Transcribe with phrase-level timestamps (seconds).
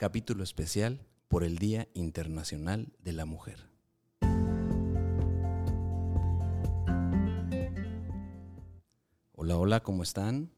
[0.00, 3.68] capítulo especial por el Día Internacional de la Mujer.
[9.34, 10.52] Hola, hola, ¿cómo están?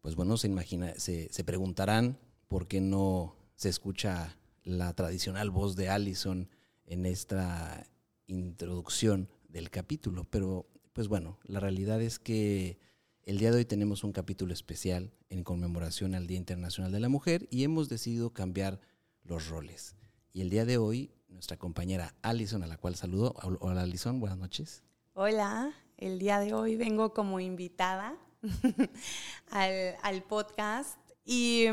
[0.00, 2.18] Pues bueno, se, imagina, se, se preguntarán
[2.48, 6.50] por qué no se escucha la tradicional voz de Allison
[6.84, 7.86] en esta
[8.26, 12.80] introducción del capítulo, pero pues bueno, la realidad es que
[13.26, 17.08] el día de hoy tenemos un capítulo especial en conmemoración al Día Internacional de la
[17.08, 18.80] Mujer y hemos decidido cambiar
[19.22, 19.96] los roles.
[20.32, 23.34] Y el día de hoy, nuestra compañera Alison, a la cual saludo.
[23.60, 24.82] Hola Alison, buenas noches.
[25.14, 28.16] Hola, el día de hoy vengo como invitada
[29.50, 31.66] al, podcast y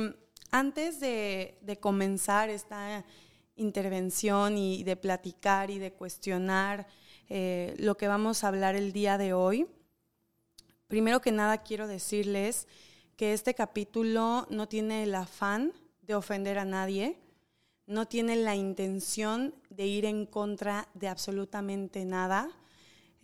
[0.51, 3.03] antes de, comenzar esta
[3.55, 6.87] intervención y de platicar y de cuestionar
[7.27, 9.67] eh, lo que vamos a hablar el día de hoy,
[10.91, 12.67] Primero que nada quiero decirles
[13.15, 17.17] que este capítulo no tiene el afán de ofender a nadie,
[17.87, 22.51] no tiene la intención de ir en contra de absolutamente nada.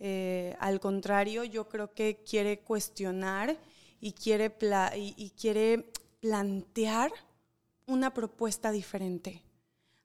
[0.00, 3.58] Eh, al contrario, yo creo que quiere cuestionar
[4.00, 4.50] y quiere,
[4.96, 5.90] y, quiere
[6.20, 7.12] plantear
[7.84, 9.42] una propuesta diferente.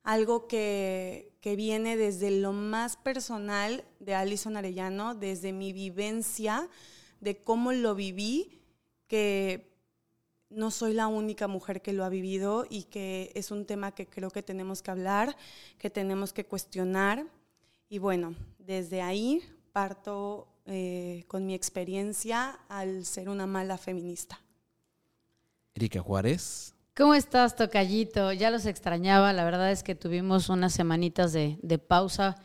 [0.04, 6.70] Algo que, que, viene desde lo más personal de Alison Arellano, desde mi vivencia,
[7.24, 8.60] de cómo lo viví,
[9.08, 9.72] que
[10.50, 14.06] no soy la única mujer que lo ha vivido y que es un tema que
[14.06, 15.36] creo que tenemos que hablar,
[15.78, 17.26] que tenemos que cuestionar.
[17.90, 24.40] Y bueno, desde ahí parto eh, con mi experiencia al ser una mala feminista.
[25.74, 26.76] Erika Juárez.
[26.96, 28.34] ¿Cómo estás, Tocallito?
[28.34, 29.34] Ya los extrañaba.
[29.34, 32.36] La verdad es que tuvimos unas semanitas de, pausa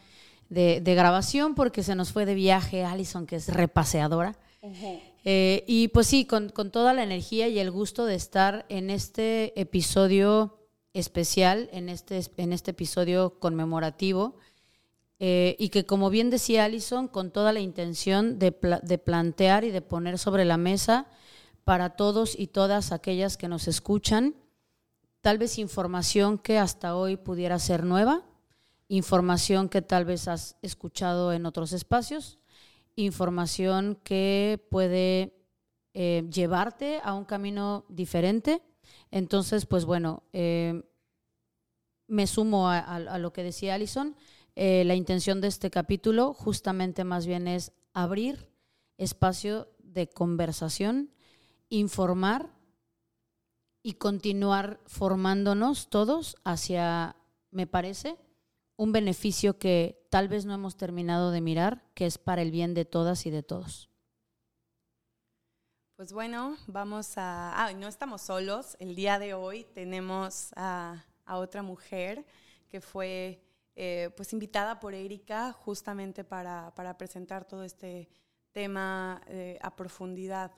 [0.48, 4.38] de, de, grabación porque se nos fue de viaje Alison, que es repaseadora.
[5.24, 9.58] Eh, y pues sí, con, toda la energía y el gusto de estar en este
[9.60, 10.58] episodio
[10.94, 14.36] especial, en este, en este episodio conmemorativo,
[15.20, 19.70] eh, y que como bien decía Alison, con toda la intención de, de plantear y
[19.70, 21.06] de poner sobre la mesa
[21.64, 24.34] para todos y todas aquellas que nos escuchan,
[25.20, 28.24] tal vez información que hasta hoy pudiera ser nueva,
[28.88, 32.38] información que tal vez has escuchado en otros espacios,
[33.04, 35.32] información que puede
[35.94, 38.60] eh, llevarte a un camino diferente.
[39.12, 40.82] Entonces, pues bueno, eh,
[42.08, 44.16] me sumo a, lo que decía Alison.
[44.56, 48.50] Eh, la intención de este capítulo justamente más bien es abrir
[48.96, 51.12] espacio de conversación,
[51.68, 52.52] informar
[53.80, 57.14] y continuar formándonos todos hacia,
[57.52, 58.16] me parece,
[58.78, 62.74] un beneficio que tal vez no hemos terminado de mirar, que es para el bien
[62.74, 63.90] de todas y de todos.
[65.96, 67.52] Pues bueno, vamos a...
[67.60, 68.76] Ah, no estamos solos.
[68.78, 72.24] El día de hoy tenemos a, otra mujer
[72.68, 73.42] que fue
[73.74, 78.08] eh, pues invitada por Erika justamente para, presentar todo este
[78.52, 80.52] tema eh, a profundidad.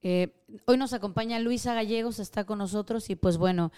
[0.00, 0.32] Eh,
[0.64, 3.72] hoy nos acompaña Luisa Gallegos, está con nosotros y pues bueno,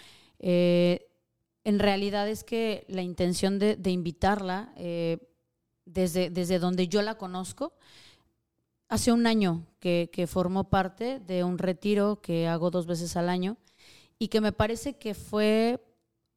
[1.63, 5.17] en realidad es que la intención de, invitarla, eh,
[5.85, 7.73] desde, desde donde yo la conozco,
[8.89, 13.29] hace un año que, que, formó parte de un retiro que hago dos veces al
[13.29, 13.57] año
[14.19, 15.79] y que me parece que fue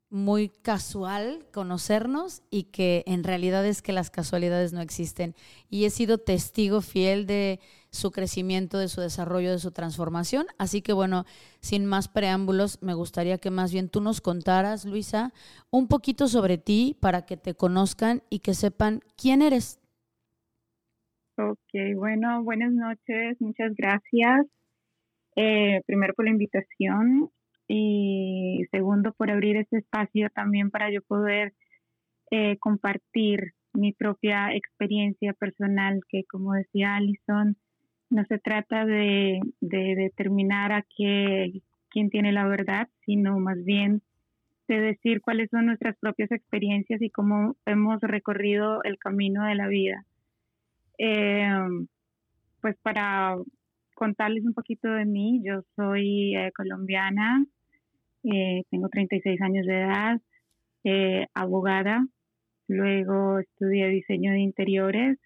[0.09, 5.35] muy casual conocernos y que en realidad es que las casualidades no existen.
[5.69, 7.61] Y he sido testigo fiel de
[7.97, 10.47] su crecimiento, de su desarrollo, de su transformación.
[10.59, 11.25] Así que bueno,
[11.61, 15.33] sin más preámbulos, me gustaría que más bien tú nos contaras, Luisa,
[15.71, 19.81] un poquito sobre ti para que te conozcan y que sepan quién eres.
[21.39, 24.47] Ok, bueno, buenas noches, muchas gracias.
[25.37, 27.31] Eh, primero por la invitación
[27.69, 31.53] y segundo por abrir este espacio también para yo poder
[32.31, 37.57] eh, compartir mi propia experiencia personal, que como decía Alison,
[38.11, 44.03] no se trata de, determinar a qué, quién tiene la verdad, sino más bien
[44.69, 49.69] de decir cuáles son nuestras propias experiencias y cómo hemos recorrido el camino de la
[49.69, 50.05] vida.
[50.99, 51.49] Eh,
[52.61, 53.37] pues para
[53.95, 57.45] contarles un poquito de mí, yo soy eh, colombiana,
[58.25, 60.21] eh, tengo 36 años de edad,
[61.35, 62.07] abogada,
[62.69, 65.19] luego estudié diseño de interiores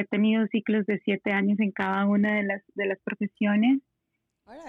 [0.00, 3.80] He tenido ciclos de siete años en cada una de las, de las profesiones.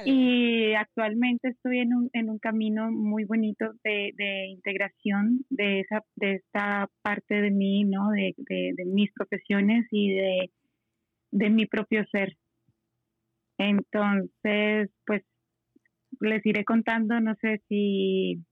[0.06, 6.03] Y actualmente estoy en un, en un camino muy bonito de, de, integración de, esa,
[6.15, 8.09] de esta parte de mí, ¿no?
[8.09, 10.51] De, de, de mis profesiones y de,
[11.31, 12.35] de mi propio ser.
[13.59, 15.24] Entonces, pues
[16.21, 18.44] les iré contando, no sé si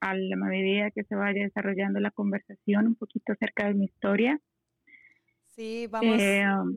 [0.00, 4.40] a la medida que se vaya desarrollando la conversación un poquito acerca de mi historia.
[5.54, 6.18] Sí, vamos.
[6.18, 6.76] Eh, um,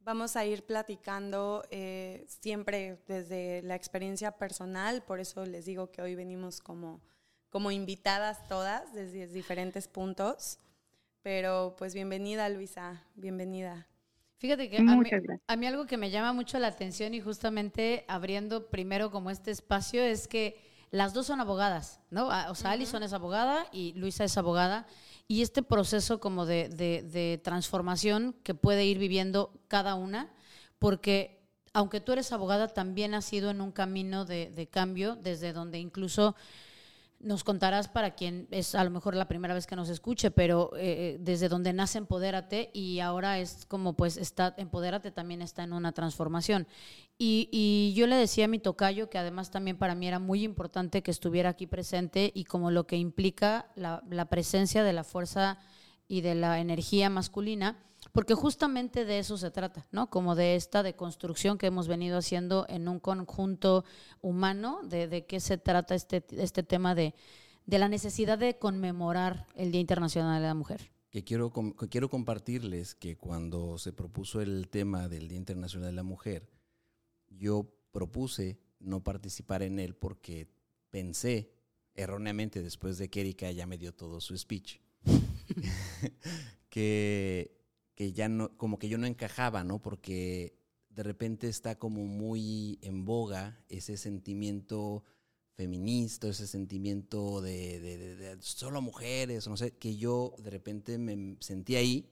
[0.00, 6.02] vamos a ir platicando eh, siempre desde la experiencia personal, por eso les digo que
[6.02, 7.00] hoy venimos como,
[7.50, 10.58] como invitadas todas desde diferentes puntos.
[11.22, 13.86] Pero pues bienvenida Luisa, bienvenida.
[14.38, 15.10] Fíjate que a mí,
[15.46, 19.50] a mí, algo que me llama mucho la atención y justamente abriendo primero como este
[19.50, 20.56] espacio es que
[20.90, 22.28] las dos son abogadas, ¿no?
[22.48, 24.86] O sea, Alison es abogada y Luisa es abogada.
[25.28, 30.32] Y este proceso como de, de, transformación que puede ir viviendo cada una,
[30.78, 35.52] porque aunque tú eres abogada, también has ido en un camino de, de cambio, desde
[35.52, 36.34] donde incluso
[37.20, 40.70] nos contarás para quien es a lo mejor la primera vez que nos escuche, pero
[40.76, 45.72] eh, desde donde nace Empodérate y ahora es como pues está, Empodérate también está en
[45.72, 46.68] una transformación.
[47.18, 50.44] Y, y, yo le decía a mi tocayo que además también para mí era muy
[50.44, 55.02] importante que estuviera aquí presente y como lo que implica la, la presencia de la
[55.02, 55.58] fuerza
[56.06, 57.76] y de la energía masculina
[58.12, 60.10] porque justamente de eso se trata, ¿no?
[60.10, 63.84] Como de esta deconstrucción que hemos venido haciendo en un conjunto
[64.20, 67.14] humano, de, de qué se trata este, este tema de,
[67.66, 70.90] de la necesidad de conmemorar el Día Internacional de la Mujer.
[71.10, 71.52] Que quiero,
[71.90, 76.48] quiero compartirles que cuando se propuso el tema del Día Internacional de la Mujer,
[77.28, 80.48] yo propuse no participar en él porque
[80.90, 81.52] pensé
[81.94, 84.80] erróneamente después de que Erika ya me dio todo su speech,
[86.68, 87.57] que
[87.98, 89.82] que ya no, como que yo no encajaba, ¿no?
[89.82, 90.54] Porque
[90.88, 95.02] de repente está como muy en boga ese sentimiento
[95.56, 102.08] feminista, ese sentimiento de, solo mujeres, no sé, que yo de repente me sentí ahí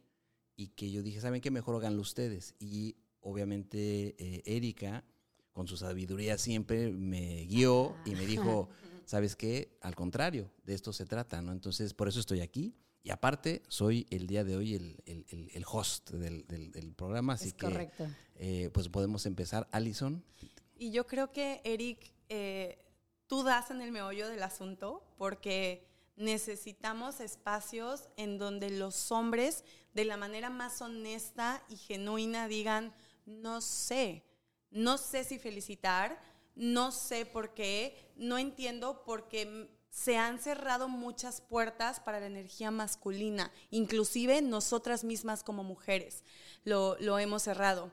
[0.57, 1.53] y que yo dije, ¿saben qué?
[1.53, 2.57] Mejor háganlo ustedes.
[2.59, 5.05] Y obviamente eh, Erika,
[5.53, 8.71] con su sabiduría siempre, me guió y me dijo,
[9.05, 9.79] ¿sabes qué?
[9.83, 11.53] Al contrario, de esto se trata, ¿no?
[11.53, 12.75] Entonces, por eso estoy aquí.
[13.07, 17.53] Y aparte, soy el día de hoy el, el, el host del, del, programa, así
[17.53, 17.89] que
[18.35, 19.69] eh, pues podemos empezar.
[19.71, 20.25] Alison.
[20.77, 22.85] Y yo creo que, Eric, eh,
[23.29, 25.87] tú das en el meollo del asunto porque
[26.17, 29.63] necesitamos espacios en donde los hombres,
[29.95, 32.93] de la manera más honesta y genuina, digan,
[33.25, 34.25] no sé,
[34.73, 36.21] no sé si felicitar,
[36.57, 42.27] no sé por qué, no entiendo por qué se han cerrado muchas puertas para la
[42.27, 46.23] energía masculina, inclusive nosotras mismas como mujeres
[46.65, 47.91] lo, hemos cerrado.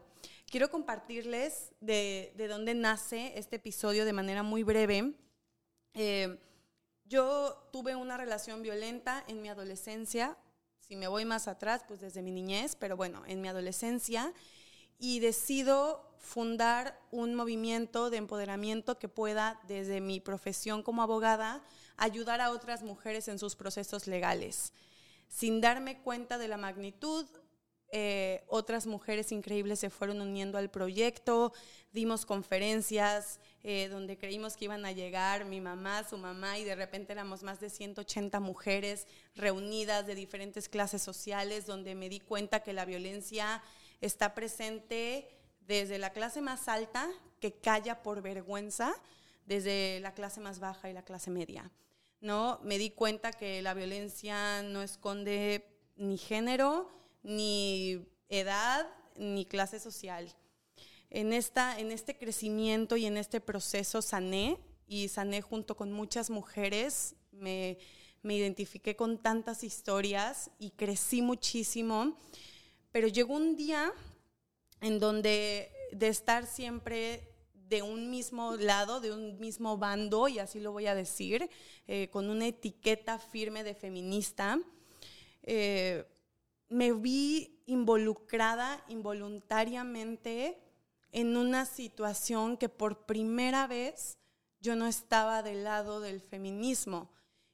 [0.48, 5.14] Quiero compartirles de, dónde nace este episodio de manera muy breve.
[5.94, 6.38] Eh,
[7.06, 10.38] yo tuve una relación violenta en mi adolescencia,
[10.82, 14.34] si me voy más atrás, pues desde mi niñez, pero bueno, en mi adolescencia,
[15.00, 21.62] y decido fundar un movimiento de empoderamiento que pueda, desde mi profesión como abogada,
[21.98, 24.72] ayudar a otras mujeres en sus procesos legales.
[25.28, 27.26] Sin darme cuenta de la magnitud,
[27.92, 31.54] eh, otras mujeres increíbles se fueron uniendo al proyecto,
[31.92, 36.76] dimos conferencias eh, donde creímos que iban a llegar mi mamá, su mamá, y de
[36.76, 42.64] repente éramos más de 180 mujeres reunidas de diferentes clases sociales, donde me di cuenta
[42.64, 43.62] que la violencia
[44.00, 48.94] está presente desde la clase más alta, que calla por vergüenza,
[49.46, 51.72] desde la clase más baja y la clase media.
[52.22, 52.60] ¿no?
[52.64, 55.66] Me di cuenta que la violencia no esconde
[55.98, 56.90] ni género,
[57.22, 60.34] ni edad, ni clase social.
[61.10, 64.58] En, esta, en este crecimiento y en este proceso sané,
[64.88, 67.78] y sané junto con muchas mujeres, me,
[68.22, 72.18] me identifiqué con tantas historias y crecí muchísimo,
[72.92, 73.92] pero llegó un día
[74.84, 80.60] en donde de estar siempre de un mismo lado, de un mismo bando, y así
[80.60, 81.50] lo voy a decir,
[81.88, 84.60] eh, con una etiqueta firme de feminista,
[85.42, 86.06] eh,
[86.68, 90.60] me vi involucrada involuntariamente
[91.14, 94.18] en una situación que por primera vez
[94.60, 97.10] yo no estaba del lado del feminismo.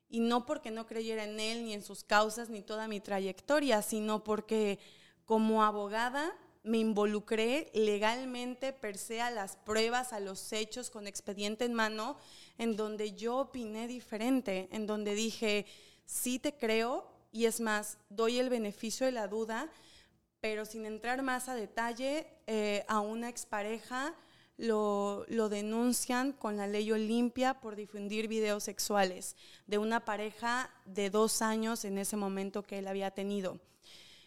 [0.09, 3.83] Y no porque no creyera en él, ni en sus causas, ni toda mi trayectoria,
[3.83, 4.79] sino porque
[5.25, 6.35] como abogada
[6.69, 12.15] me involucré legalmente per se a las pruebas, a los hechos con expediente en mano,
[12.59, 15.65] en donde yo opiné diferente, en donde dije,
[16.05, 19.67] sí te creo y es más, doy el beneficio de la duda,
[20.41, 24.13] pero sin entrar más a detalle, eh, a una expareja
[24.55, 29.35] lo, lo denuncian con la ley Olimpia por difundir videos sexuales
[29.65, 33.59] de una pareja de dos años en ese momento que él había tenido.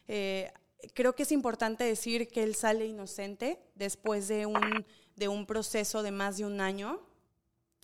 [0.09, 0.53] Eh,
[0.95, 4.87] creo que es importante decir que él sale inocente después de un,
[5.17, 7.01] de un proceso de más de un año.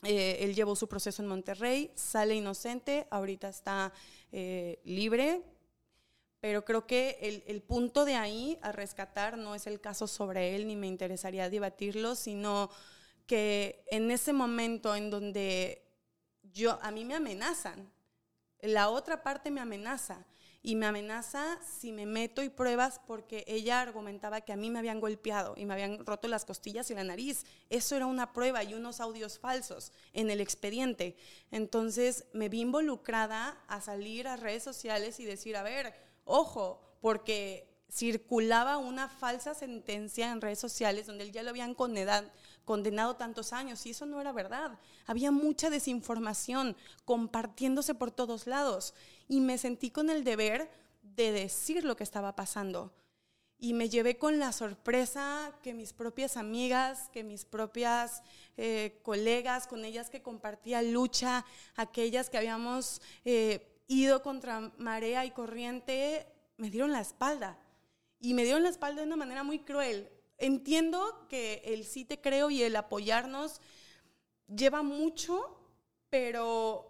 [0.03, 3.93] Eh, él llevó su proceso en Monterrey, sale inocente, ahorita está
[4.31, 5.43] eh, libre,
[6.41, 10.55] pero creo que el, el, punto de ahí a rescatar no es el caso sobre
[10.55, 12.71] él, ni me interesaría debatirlo, sino
[13.27, 15.83] que en ese momento en donde
[16.53, 17.91] yo, a mí me amenazan,
[18.61, 20.25] la otra parte me amenaza
[20.69, 24.79] y me amenaza si me meto y pruebas porque ella argumentaba que a mí me
[24.79, 27.47] habían golpeado y me habían roto las costillas y la nariz.
[27.71, 31.17] Eso era una prueba y unos audios falsos en el expediente.
[31.51, 35.95] Entonces me vi involucrada a salir a redes sociales y decir, a ver,
[36.27, 42.31] ojo, porque circulaba una falsa sentencia en redes sociales donde ya lo habían condenado,
[42.67, 44.79] condenado tantos años y eso no era verdad.
[45.07, 48.93] Había mucha desinformación compartiéndose por todos lados
[49.29, 50.71] y me sentí con el deber
[51.03, 52.93] de decir lo que estaba pasando.
[53.61, 58.23] Y me llevé con la sorpresa que mis propias amigas, que mis propias
[58.57, 61.45] eh, colegas, con ellas que compartía lucha,
[61.75, 67.59] aquellas que habíamos eh, ido contra marea y corriente, me dieron la espalda
[68.21, 70.09] y me dieron la espalda de una manera muy cruel.
[70.39, 73.61] Entiendo que el sí te creo y el apoyarnos
[74.47, 75.59] lleva mucho,
[76.11, 76.88] pero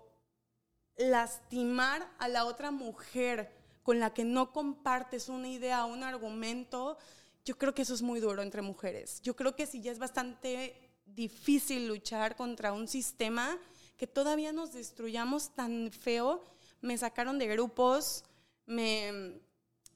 [0.98, 3.50] lastimar a la otra mujer
[3.82, 6.98] con la que no compartes una idea, un argumento,
[7.44, 9.22] yo creo que eso es muy duro entre mujeres.
[9.22, 13.58] Yo creo que si ya es bastante difícil luchar contra un sistema
[13.96, 16.44] que todavía nos destruyamos tan feo,
[16.82, 18.24] me sacaron de grupos,
[18.66, 19.40] me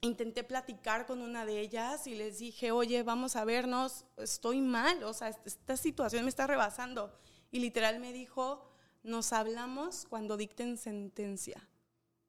[0.01, 5.03] intenté platicar con una de ellas y les dije, oye, vamos a vernos, estoy mal,
[5.03, 7.15] o sea, esta situación me está rebasando.
[7.51, 8.72] Y literal me dijo,
[9.03, 11.67] nos hablamos cuando dicten sentencia.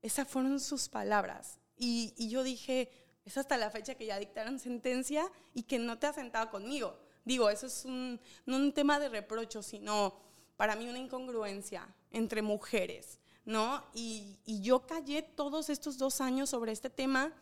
[0.02, 1.58] Esas fueron sus palabras.
[1.76, 2.90] Y, y, yo dije,
[3.24, 6.98] es hasta la fecha que ya dictaron sentencia y que no te has sentado conmigo.
[7.24, 10.20] Digo, eso es un, no un tema de reprocho, sino
[10.56, 13.82] para mí una incongruencia entre mujeres, ¿no?
[13.94, 17.32] Y, y yo callé todos estos dos años sobre este tema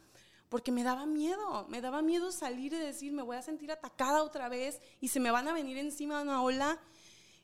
[0.48, 4.22] porque me daba miedo, me daba miedo salir y decir, me voy a sentir atacada
[4.22, 6.78] otra vez y se me van a venir encima una ola.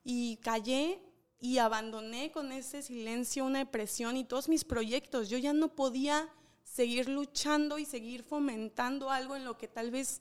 [0.04, 1.00] Y callé
[1.40, 5.28] y abandoné con ese silencio una depresión y todos mis proyectos.
[5.28, 6.28] Yo ya no podía
[6.64, 10.21] seguir luchando y seguir fomentando algo en lo que tal vez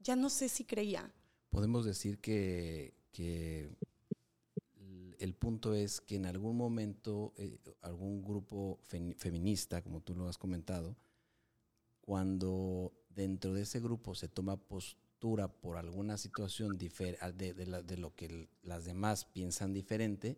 [0.00, 1.12] ya no sé si creía.
[1.50, 2.94] Podemos decir que,
[5.18, 8.80] el punto es que en algún momento eh, algún grupo
[9.16, 10.96] feminista, como tú lo has comentado,
[12.00, 16.88] cuando dentro de ese grupo se toma postura por alguna situación de,
[17.86, 20.36] de, lo que las demás piensan diferente,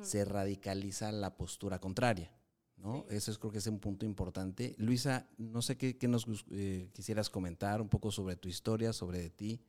[0.00, 2.30] se radicaliza la postura contraria.
[2.76, 3.04] ¿no?
[3.10, 4.74] Eso es, creo que es un punto importante.
[4.78, 9.60] Luisa, no sé qué, nos eh, quisieras comentar un poco sobre tu historia, sobre ti.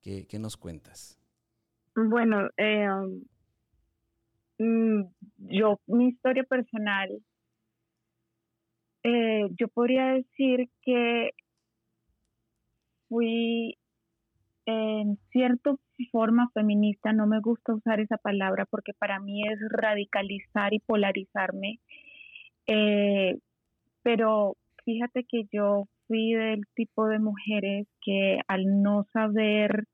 [0.00, 1.18] ¿Qué, qué nos cuentas?
[1.94, 2.88] Bueno, eh,
[4.58, 5.02] mm,
[5.50, 7.22] yo, mi historia personal
[9.02, 11.30] eh, yo podría decir que
[13.08, 13.78] fui
[14.70, 15.74] en cierta
[16.12, 21.80] forma feminista, no me gusta usar esa palabra porque para mí es radicalizar y polarizarme,
[22.66, 23.38] eh,
[24.02, 29.84] pero fíjate que yo fui del tipo de mujeres que al no saber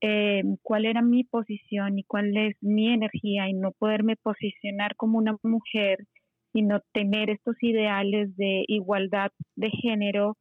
[0.00, 5.18] eh, cuál era mi posición y cuál es mi energía y no poderme posicionar como
[5.18, 6.06] una mujer,
[6.52, 10.36] sino tener estos ideales de igualdad de género,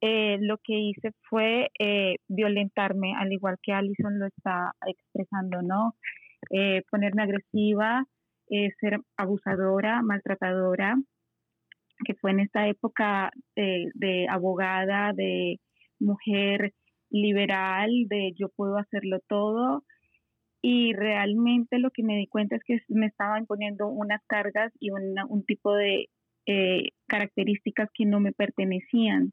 [0.00, 5.94] eh, lo que hice fue eh, violentarme, al igual que Alison lo está expresando, ¿no?
[6.50, 8.04] Eh, ponerme agresiva,
[8.80, 10.94] ser abusadora, maltratadora,
[12.04, 15.58] que fue en esta época de abogada, de
[15.98, 16.72] mujer
[17.10, 19.82] liberal, de yo puedo hacerlo todo,
[20.68, 24.90] y realmente lo que me di cuenta es que me estaba imponiendo unas cargas y
[24.90, 26.08] un tipo de
[26.46, 29.32] eh, características que no me pertenecían.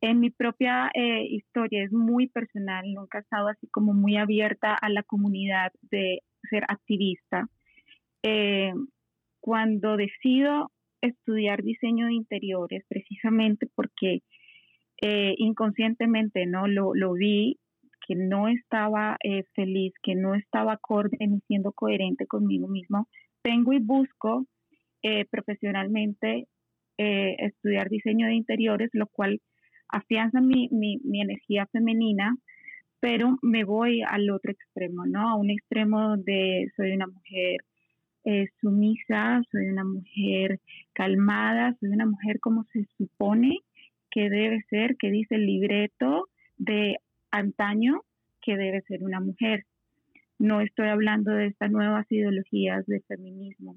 [0.00, 4.74] En mi propia eh, historia es muy personal, nunca he estado así como muy abierta
[4.74, 7.48] a la comunidad de ser activista.
[8.22, 8.72] Eh,
[9.40, 10.70] cuando decido
[11.02, 14.20] estudiar diseño de interiores, precisamente porque
[15.02, 17.58] inconscientemente no lo, lo vi
[18.06, 23.06] que no estaba eh, feliz, que no estaba acorde ni siendo coherente conmigo mismo,
[23.44, 24.46] vengo y busco
[25.02, 26.48] eh, profesionalmente
[26.98, 29.40] eh, estudiar diseño de interiores, lo cual
[29.92, 32.36] afianza mi, mi, mi, energía femenina,
[33.00, 35.28] pero me voy al otro extremo, ¿no?
[35.30, 37.58] A un extremo donde soy una mujer
[38.60, 40.60] sumisa, soy una mujer
[40.92, 43.58] calmada, soy una mujer como se supone
[44.10, 46.28] que debe ser, que dice el libreto
[46.58, 46.96] de
[47.30, 48.02] antaño
[48.42, 49.64] que debe ser una mujer.
[50.38, 53.76] No estoy hablando de estas nuevas ideologías de feminismo.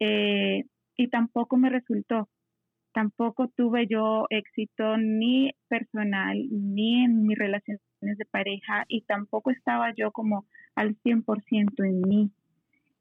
[0.00, 0.64] Eh,
[0.96, 2.28] y tampoco me resultó.
[2.92, 9.92] Tampoco tuve yo éxito ni personal, ni en mis relaciones de pareja, y tampoco estaba
[9.94, 12.30] yo como al 100% en mí.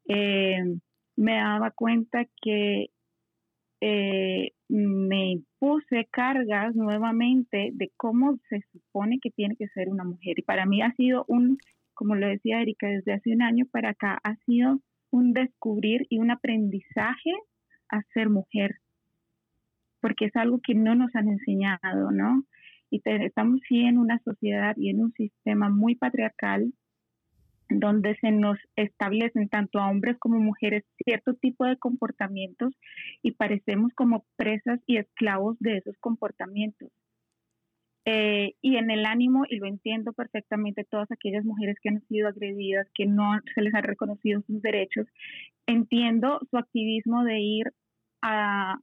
[0.07, 0.63] Eh,
[1.15, 2.89] me daba cuenta que
[3.81, 10.39] eh, me puse cargas nuevamente de cómo se supone que tiene que ser una mujer.
[10.39, 11.57] Y para mí ha sido un,
[11.93, 14.79] como lo decía Erika, desde hace un año para acá, ha sido
[15.09, 17.31] un descubrir y un aprendizaje
[17.89, 18.77] a ser mujer,
[20.01, 22.43] porque es algo que no nos han enseñado, ¿no?
[22.89, 26.73] Y estamos sí en una sociedad y en un sistema muy patriarcal
[27.69, 32.73] donde se nos establecen tanto a hombres como mujeres cierto tipo de comportamientos
[33.21, 36.89] y parecemos como presas y esclavos de esos comportamientos.
[38.05, 42.27] Eh, y en el ánimo, y lo entiendo perfectamente, todas aquellas mujeres que han sido
[42.27, 45.07] agredidas, que no se les ha reconocido sus derechos,
[45.67, 47.73] entiendo su activismo de ir
[48.23, 48.79] a,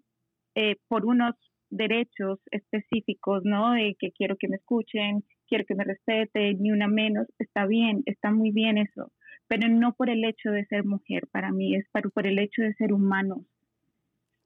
[0.60, 1.36] eh, por unos
[1.70, 3.74] derechos específicos, ¿no?
[3.74, 8.02] De que quiero que me escuchen, quiero que me respete, ni una menos, está bien,
[8.06, 9.12] está muy bien eso,
[9.46, 12.74] pero no por el hecho de ser mujer, para mí es por el hecho de
[12.74, 13.44] ser humano,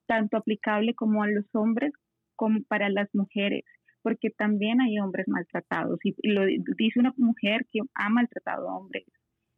[0.06, 1.92] tanto aplicable como a los hombres
[2.36, 3.64] como para las mujeres,
[4.02, 6.44] porque también hay hombres maltratados, y, lo
[6.76, 9.06] dice una mujer que ha maltratado a hombres,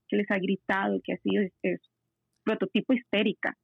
[0.07, 1.43] que les ha gritado, que ha sido
[2.45, 3.57] prototipo histérica.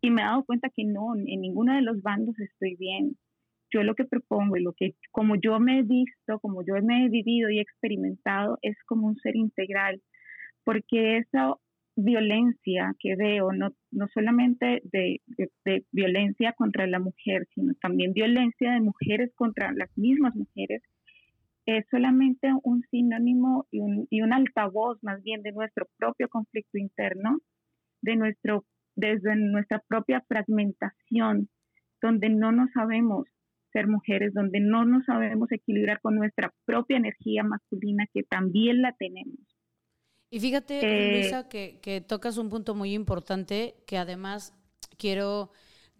[0.00, 3.16] Y me he dado cuenta que no, en ninguno de los bandos estoy bien.
[3.72, 7.04] Yo lo que propongo y lo que, como yo me he visto, como yo me
[7.04, 10.02] he vivido y experimentado, es como un ser integral,
[10.64, 11.54] porque esa
[11.96, 15.20] violencia que veo, no, no solamente de,
[15.92, 20.82] violencia contra la mujer, sino también violencia de mujeres contra las mismas mujeres,
[21.66, 26.78] es solamente un sinónimo y un, y un altavoz más bien de nuestro propio conflicto
[26.78, 27.38] interno,
[28.02, 28.64] de nuestro,
[29.00, 31.48] desde nuestra propia fragmentación,
[32.00, 33.26] donde no nos sabemos
[33.72, 38.92] ser mujeres, donde no nos sabemos equilibrar con nuestra propia energía masculina, que también la
[38.92, 39.38] tenemos.
[40.30, 44.54] Y fíjate, eh, Luisa, que, que tocas un punto muy importante, que además
[44.96, 45.50] quiero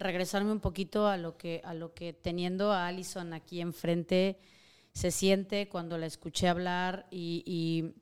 [0.00, 4.38] regresarme un poquito a lo que, a lo que teniendo a Alison aquí enfrente
[4.92, 7.94] se siente cuando la escuché hablar y,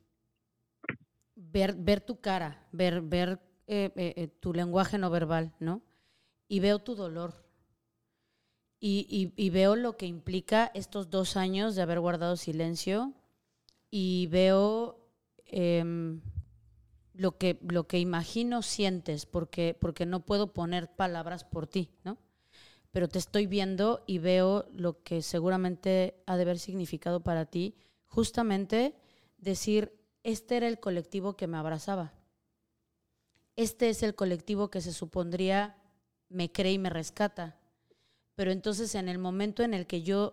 [1.34, 5.82] ver, ver tu cara, ver, ver eh, eh, tu lenguaje no verbal, ¿no?
[6.48, 7.48] Y veo tu dolor,
[8.80, 13.12] y, veo lo que implica estos dos años de haber guardado silencio
[13.90, 15.08] y veo
[15.46, 16.20] em,
[17.14, 22.18] lo, que, lo que imagino sientes, porque, porque no puedo poner palabras por ti, ¿no?
[22.90, 27.74] Pero te estoy viendo y veo lo que seguramente ha de haber significado para ti,
[28.06, 28.94] justamente
[29.38, 32.12] decir, este era el colectivo que me abrazaba.
[33.58, 35.76] Este es el colectivo que se supondría
[36.30, 37.58] me cree y me rescata
[38.38, 40.32] pero entonces en el momento en el que yo,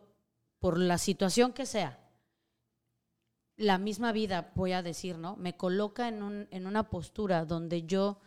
[0.59, 1.97] por la situación que sea,
[3.57, 5.35] la misma vida, voy a decir, ¿no?
[5.37, 8.19] Me coloca en, un, en una postura donde yo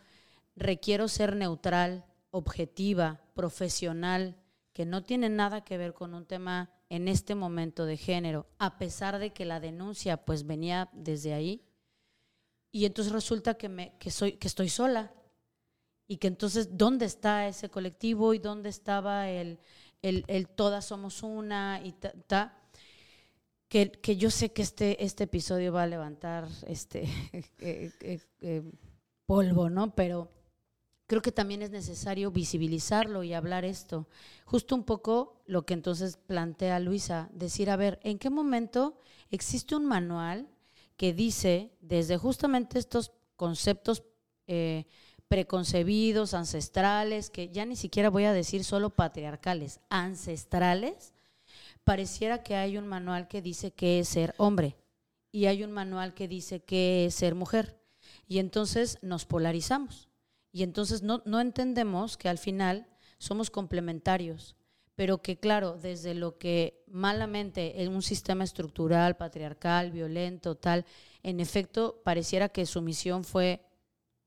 [0.57, 4.35] requiero ser neutral, objetiva, profesional,
[4.73, 8.77] que no tiene nada que ver con un tema en este momento de género, a
[8.77, 11.63] pesar de que la denuncia pues venía desde ahí.
[12.71, 15.11] Y entonces resulta que, me, que, soy, que estoy sola,
[16.09, 19.59] y que entonces, ¿dónde está ese colectivo y dónde estaba el,
[20.01, 22.57] el, todas somos una y ta,
[23.67, 27.03] Que, que, yo sé que este, este episodio va a levantar este
[27.59, 28.63] eh, eh, eh,
[29.27, 29.93] polvo, ¿no?
[29.93, 30.31] Pero
[31.05, 34.07] creo que también es necesario visibilizarlo y hablar esto.
[34.45, 39.75] Justo un poco lo que entonces plantea Luisa, decir, a ver, ¿en qué momento existe
[39.75, 40.47] un manual
[40.99, 44.03] que dice desde justamente estos conceptos
[45.29, 51.13] preconcebidos, ancestrales, que ya ni siquiera voy a decir solo patriarcales, ancestrales,
[51.85, 54.75] pareciera que hay un manual que dice qué es ser hombre
[55.31, 57.79] y hay un manual que dice qué es ser mujer.
[58.27, 60.09] Y entonces nos polarizamos.
[60.51, 62.87] Y entonces no, no entendemos que al final
[63.19, 64.57] somos complementarios,
[64.99, 70.85] pero que claro, desde lo que malamente en un sistema estructural, patriarcal, violento, tal,
[71.23, 73.65] en efecto, pareciera que su misión fue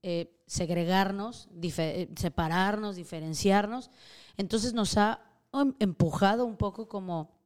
[0.02, 3.90] eh, segregarnos, eh, separarnos, diferenciarnos.
[4.38, 5.20] Entonces nos ha
[5.52, 7.36] em, empujado un poco como,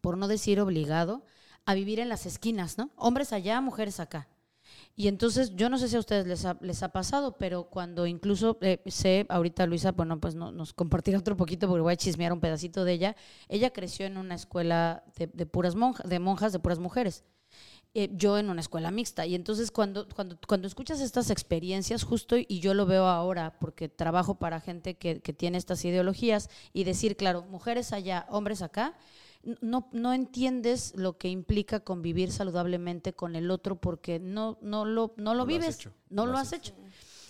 [0.00, 1.22] por no decir obligado,
[1.64, 2.90] a vivir en las esquinas, ¿no?
[2.96, 4.26] Hombres allá, mujeres acá.
[4.98, 8.04] Y entonces, yo no sé si a ustedes les ha, les ha pasado, pero cuando
[8.04, 11.96] incluso eh, sé, ahorita Luisa, bueno, pues no, nos compartirá otro poquito porque voy a
[11.96, 13.16] chismear un pedacito de ella.
[13.48, 17.22] Ella creció en una escuela de, puras monjas, de monjas, de puras mujeres.
[17.94, 19.24] eh, yo en una escuela mixta.
[19.24, 23.88] Y entonces cuando, cuando, cuando escuchas estas experiencias, justo, y yo lo veo ahora, porque
[23.88, 28.96] trabajo para gente que, que tiene estas ideologías, y decir, claro, mujeres allá, hombres acá,
[29.60, 35.14] no, no entiendes lo que implica convivir saludablemente con el otro porque no, no lo,
[35.16, 36.74] no lo vives, no lo, has hecho.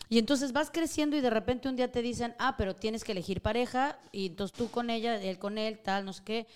[0.08, 3.12] Y entonces vas creciendo y de repente un día te dicen, ah, pero tienes que
[3.12, 6.46] elegir pareja, y entonces tú con ella, él con él, tal, no sé qué.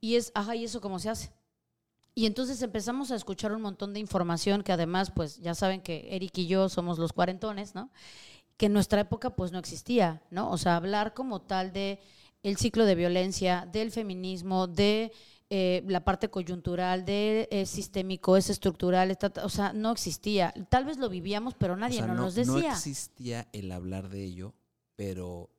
[0.00, 1.30] Y es, ajá, ¿y eso cómo se hace?
[2.14, 6.08] Y entonces empezamos a escuchar un montón de información que además, pues ya saben que
[6.10, 7.90] Eric y yo somos los cuarentones, ¿no?
[8.56, 10.50] Que en nuestra época pues no existía, ¿no?
[10.50, 12.00] O sea, hablar como tal de
[12.44, 15.10] el ciclo de violencia, del feminismo, de
[15.50, 20.54] eh, la parte coyuntural, de es sistémico, es estructural, o sea, no existía.
[20.68, 22.52] Tal vez lo vivíamos, pero nadie nos decía.
[22.52, 24.54] No existía el hablar de ello,
[24.94, 25.50] pero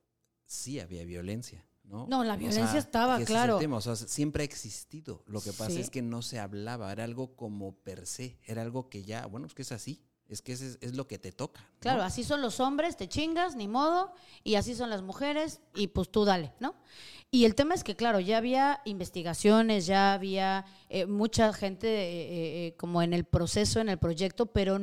[0.45, 1.65] sí había violencia.
[1.83, 2.07] ¿no?
[2.07, 3.57] No, la violencia estaba, claro.
[3.57, 5.23] o sea, siempre ha existido.
[5.27, 8.89] Lo que pasa es que no se hablaba, era algo como per se, era algo
[8.89, 10.03] que ya, bueno, es que es así.
[10.27, 11.69] Es que es, es lo que te toca.
[11.79, 15.87] Claro, así son los hombres, te chingas, ni modo, y así son las mujeres, y
[15.87, 16.75] pues tú dale, ¿no?
[17.35, 22.67] Y el tema es que, claro, ya había investigaciones, ya había eh, mucha gente eh,
[22.67, 24.79] eh, como en el proceso, en el proyecto, pero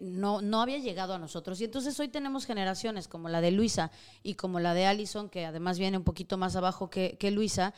[0.00, 1.60] no, no había llegado a nosotros.
[1.60, 3.92] Y entonces hoy tenemos generaciones como la de Luisa
[4.24, 7.72] y como la de Allison, que además viene un poquito más abajo que, que Luisa,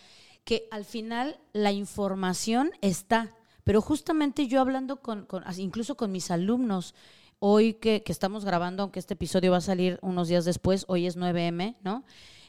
[0.45, 6.95] que al final la información está pero justamente yo hablando con, incluso con mis alumnos,
[7.39, 11.17] hoy que, estamos grabando, aunque este episodio va a salir unos días después, hoy es
[11.17, 12.05] 9M, ¿no?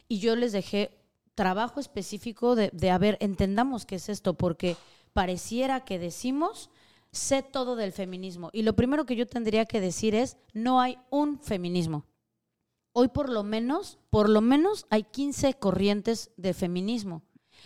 [0.07, 0.97] Y yo les dejé
[1.33, 4.77] trabajo específico de, de, a ver, entendamos qué es esto, porque
[5.13, 6.69] pareciera que decimos,
[7.11, 8.49] sé todo del feminismo.
[8.53, 12.05] Y lo primero que yo tendría que decir es, no hay un feminismo.
[12.97, 17.23] Hoy por lo menos, por lo menos hay 15 corrientes de feminismo.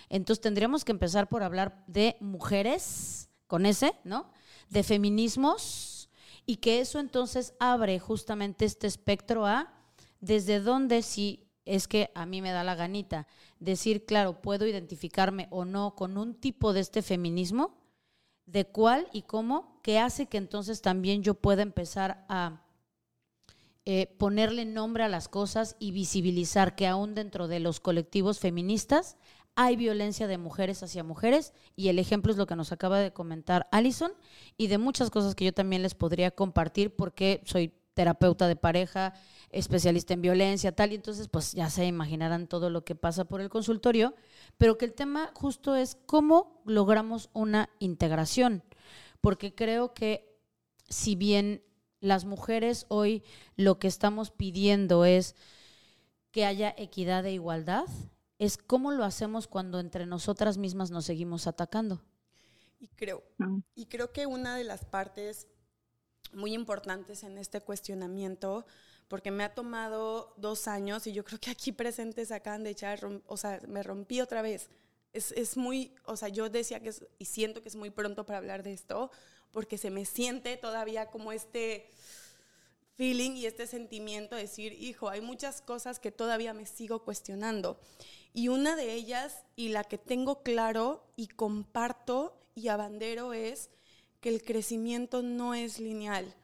[0.09, 4.31] Entonces tendríamos que empezar por hablar de mujeres, con ese, ¿no?
[4.69, 6.07] De feminismos
[6.45, 9.73] y que eso entonces abre justamente este espectro a
[10.21, 13.27] desde dónde si es que a mí me da la ganita
[13.59, 17.75] decir, claro, puedo identificarme o no con un tipo de este feminismo,
[18.45, 22.61] de cuál y cómo, que hace que entonces también yo pueda empezar a
[23.85, 29.17] eh, ponerle nombre a las cosas y visibilizar que aún dentro de los colectivos feministas
[29.55, 33.11] hay violencia de mujeres hacia mujeres y el ejemplo es lo que nos acaba de
[33.13, 34.11] comentar Alison
[34.57, 39.13] y de muchas cosas que yo también les podría compartir porque soy terapeuta de pareja,
[39.49, 43.41] especialista en violencia, tal, y entonces pues ya se imaginarán todo lo que pasa por
[43.41, 44.15] el consultorio,
[44.57, 48.63] pero que el tema justo es cómo logramos una integración,
[49.19, 50.39] porque creo que
[50.87, 51.61] si bien
[51.99, 53.23] las mujeres hoy
[53.57, 55.35] lo que estamos pidiendo es
[56.31, 57.85] que haya equidad e igualdad,
[58.39, 62.01] es cómo lo hacemos cuando entre nosotras mismas nos seguimos atacando.
[62.79, 63.21] Y creo,
[63.75, 65.47] y creo que una de las partes
[66.31, 68.65] muy importantes en este cuestionamiento,
[69.09, 73.05] porque me ha tomado dos años y yo creo que aquí presentes acaban de echar,
[73.25, 74.69] o sea, me rompí otra vez.
[75.11, 78.25] Es, es muy, o sea, yo decía que es, y siento que es muy pronto
[78.25, 79.11] para hablar de esto,
[79.51, 81.89] porque se me siente todavía como este
[82.95, 87.79] feeling y este sentimiento de decir, hijo, hay muchas cosas que todavía me sigo cuestionando.
[88.33, 93.69] Y una de ellas, y la que tengo claro y comparto y abandero, es
[94.21, 96.35] que el crecimiento no es lineal.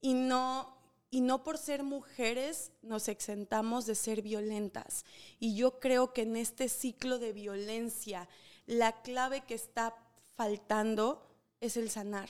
[0.00, 0.76] Y no,
[1.10, 5.04] y no por ser mujeres nos exentamos de ser violentas.
[5.40, 8.28] Y yo creo que en este ciclo de violencia,
[8.66, 9.94] la clave que está
[10.36, 11.26] faltando
[11.60, 12.28] es el sanar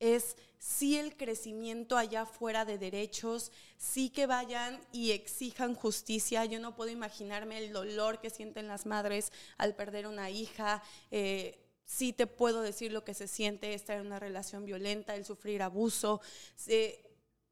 [0.00, 6.44] es sí el crecimiento allá fuera de derechos, sí que vayan y exijan justicia.
[6.44, 10.82] Yo no puedo imaginarme el dolor que sienten las madres al perder una hija.
[11.10, 15.24] Eh, sí te puedo decir lo que se siente estar en una relación violenta, el
[15.24, 16.20] sufrir abuso,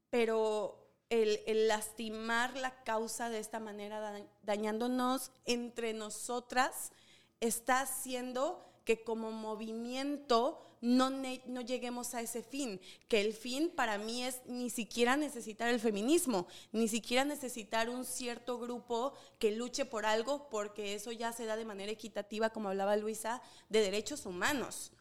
[0.09, 6.91] pero el, el, lastimar la causa de esta manera, dañándonos entre nosotras,
[7.39, 13.97] está haciendo que como movimiento no, no lleguemos a ese fin, que el fin para
[13.97, 19.85] mí es ni siquiera necesitar el feminismo, ni siquiera necesitar un cierto grupo que luche
[19.85, 24.25] por algo, porque eso ya se da de manera equitativa, como hablaba Luisa, de derechos
[24.25, 24.91] humanos.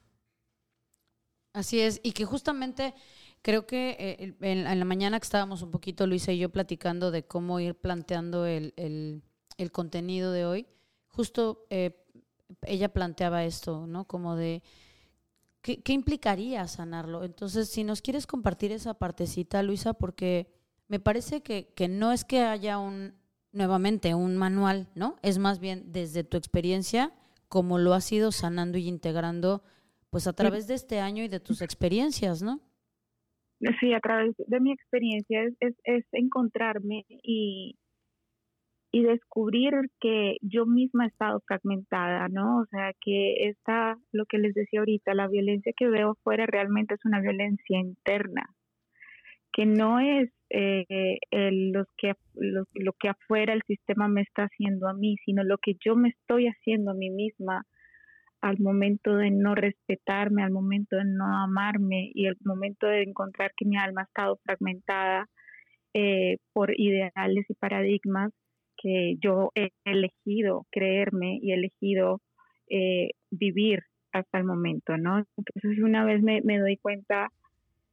[1.53, 2.95] Así es, y que justamente
[3.43, 7.27] creo que eh, en, la mañana que estábamos un poquito, Luisa y yo, platicando de
[7.27, 10.67] cómo ir planteando el, el, contenido de hoy,
[11.09, 12.04] justo eh,
[12.63, 14.07] ella planteaba esto, ¿no?
[14.07, 14.63] Como de,
[15.63, 17.25] ¿qué, implicaría sanarlo?
[17.25, 20.49] Entonces, si nos quieres compartir esa partecita, Luisa, porque
[20.89, 23.15] me parece que, que no es que haya un,
[23.53, 25.17] nuevamente, un manual, ¿no?
[25.23, 27.13] Es más bien desde tu experiencia,
[27.49, 29.63] cómo lo has ido sanando y integrando
[30.11, 32.61] pues a través de este año y de tus experiencias, ¿no?
[33.81, 37.77] Sí, a través de mi experiencia es, es, encontrarme y,
[38.95, 42.61] y descubrir que yo misma he estado fragmentada, ¿no?
[42.61, 46.95] O sea, que esta, lo que les decía ahorita, la violencia que veo afuera realmente
[46.95, 48.47] es una violencia interna,
[49.53, 54.95] que no es eh, los que, lo, que afuera el sistema me está haciendo a
[54.95, 57.67] mí, sino lo que yo me estoy haciendo a mí misma
[58.43, 63.55] al momento de no respetarme, al momento de no amarme y al momento de encontrar
[63.57, 65.29] que mi alma ha estado fragmentada
[65.95, 68.31] eh, por ideales y paradigmas
[68.85, 72.21] que yo he elegido creerme y he elegido
[72.69, 73.81] eh, vivir
[74.13, 75.25] hasta el momento, ¿no?
[75.39, 77.31] Entonces una vez me, me doy cuenta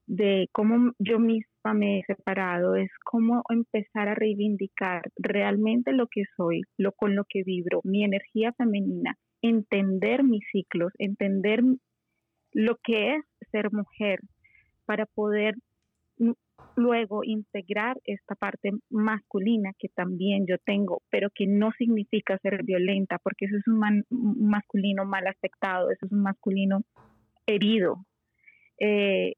[0.06, 6.26] de cómo yo misma me he separado, es cómo empezar a reivindicar realmente lo que
[6.36, 11.62] soy, lo con lo que vibro, mi energía femenina, entender mis ciclos, entender
[12.52, 14.20] lo que es ser mujer
[14.86, 15.56] para poder
[16.76, 23.20] luego integrar esta parte masculina que también yo tengo, pero que no significa ser violenta,
[23.20, 26.84] porque eso es un, masculino mal aspectado, eso es un masculino
[27.46, 28.06] herido,
[28.80, 29.34] eh,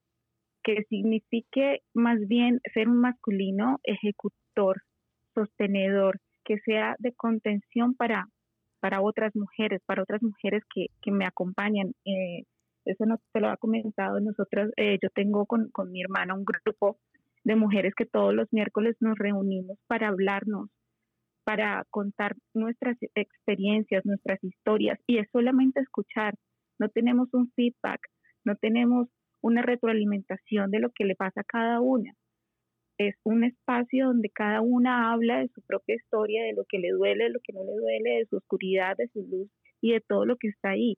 [0.63, 4.83] que signifique más bien ser un masculino ejecutor,
[5.33, 8.27] sostenedor, que sea de contención para
[8.83, 11.93] para otras mujeres, para otras mujeres que, que me acompañan.
[12.03, 12.43] Eh,
[12.85, 14.71] eso no te lo ha comentado nosotros.
[14.77, 16.97] Eh, yo tengo con, con mi hermana un grupo
[17.43, 20.69] de mujeres que todos los miércoles nos reunimos para hablarnos,
[21.43, 26.35] para contar nuestras experiencias, nuestras historias, y es solamente escuchar.
[26.79, 28.01] No tenemos un feedback,
[28.45, 29.09] no tenemos
[29.41, 32.13] una retroalimentación de lo que le pasa a cada una
[32.97, 36.91] es un espacio donde cada una habla de su propia historia, de lo que le
[36.91, 39.49] duele, de lo que no le duele, de su oscuridad, de su luz
[39.81, 40.97] y de todo lo que está ahí.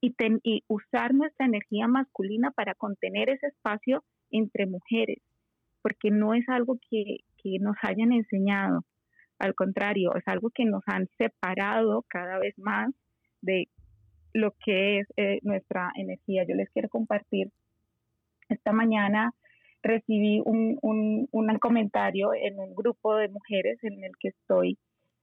[0.00, 5.18] Y, y usar nuestra energía masculina para contener ese espacio entre mujeres,
[5.82, 8.84] porque no es algo que, que nos hayan enseñado,
[9.38, 12.90] al contrario, es algo que nos han separado cada vez más
[13.40, 13.68] de
[14.32, 16.44] lo que es eh, nuestra energía.
[16.46, 17.50] Yo les quiero compartir
[18.50, 19.32] esta mañana
[19.82, 24.78] recibí un, un, un, comentario en un grupo de mujeres en el que estoy,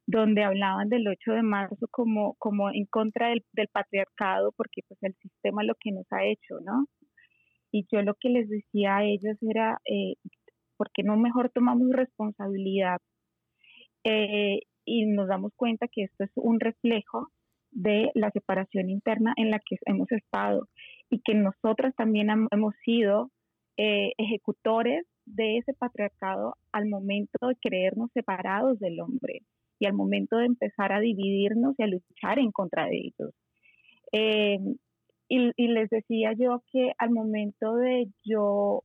[0.07, 5.13] donde hablaban del 8 de marzo como, como en contra del, patriarcado, porque pues el
[5.15, 6.85] sistema lo que nos ha hecho, ¿no?
[7.71, 10.15] Y yo lo que les decía a ellos era, eh,
[10.77, 12.99] ¿por qué no mejor tomamos responsabilidad?
[14.05, 17.27] Eh, y nos damos cuenta que esto es un reflejo
[17.71, 20.69] de la separación interna en la que hemos estado
[21.09, 23.29] y que nosotras también hemos sido
[23.75, 29.41] eh, ejecutores de ese patriarcado al momento de creernos separados del hombre
[29.79, 33.33] y al momento de empezar a dividirnos y a luchar en contra de ellos.
[34.11, 34.59] Eh,
[35.29, 38.83] y, y, les decía yo que al momento de yo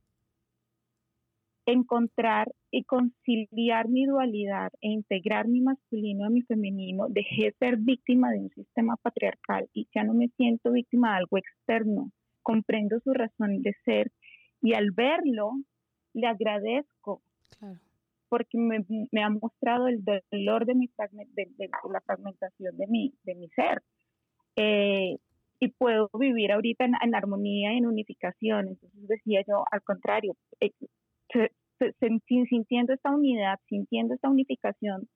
[1.65, 7.77] encontrar y conciliar mi dualidad e integrar mi masculino a mi femenino, dejé de ser
[7.77, 12.11] víctima de un sistema patriarcal y ya no me siento víctima de algo externo.
[12.41, 14.11] Comprendo su razón de ser
[14.61, 15.51] y al verlo,
[16.13, 17.21] le agradezco.
[18.33, 20.89] Porque me, ha mostrado el dolor de, mi
[21.35, 23.83] de, la fragmentación de mi, de mi ser.
[24.55, 25.17] Eh,
[25.59, 28.69] y puedo vivir ahorita en, armonía, en unificación.
[28.69, 30.71] Entonces decía yo, al contrario, eh,
[32.49, 35.07] sintiendo esta unidad, sintiendo esta unificación,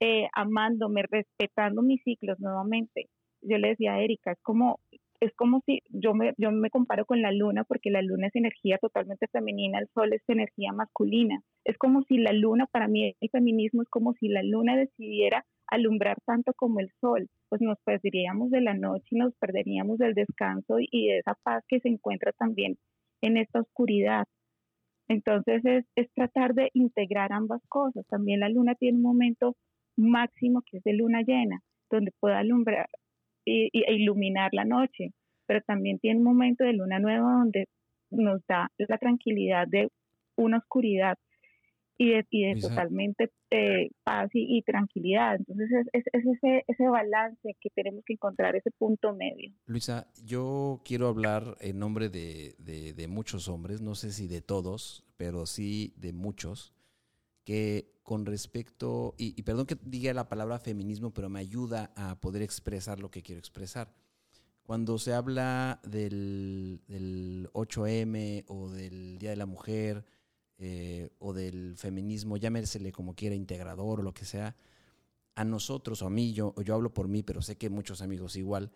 [0.00, 3.10] eh, amándome, respetando mis ciclos nuevamente.
[3.42, 4.80] Yo le decía a Erika, es como
[5.20, 8.36] es como si yo me, yo me comparo con la luna porque la luna es
[8.36, 11.40] energía totalmente femenina, el sol es energía masculina.
[11.64, 15.44] Es como si la luna, para mí el feminismo es como si la luna decidiera
[15.66, 20.14] alumbrar tanto como el sol, pues nos perderíamos de la noche y nos perderíamos del
[20.14, 22.78] descanso y de esa paz que se encuentra también
[23.20, 24.24] en esta oscuridad.
[25.08, 28.06] Entonces es, es tratar de integrar ambas cosas.
[28.08, 29.56] También la luna tiene un momento
[29.96, 32.88] máximo que es de luna llena, donde puede alumbrar
[33.48, 35.12] y, iluminar la noche,
[35.46, 37.66] pero también tiene un momento de luna nueva donde
[38.10, 39.88] nos da la tranquilidad de
[40.36, 41.18] una oscuridad
[42.00, 45.36] y de, y de totalmente eh, paz y, tranquilidad.
[45.36, 49.52] Entonces es, es, ese, ese balance que tenemos que encontrar, ese punto medio.
[49.66, 55.04] Luisa, yo quiero hablar en nombre de, de muchos hombres, no sé si de todos,
[55.16, 56.77] pero sí de muchos,
[57.48, 62.42] que con respecto, y, perdón que diga la palabra feminismo, pero me ayuda a poder
[62.42, 63.90] expresar lo que quiero expresar.
[64.64, 66.78] Cuando se habla del,
[67.54, 70.04] 8M o del Día de la Mujer
[70.58, 74.54] eh, o del feminismo, llámesele como quiera, integrador o lo que sea,
[75.34, 78.36] a nosotros o a mí, yo, yo hablo por mí, pero sé que muchos amigos
[78.36, 78.72] igual,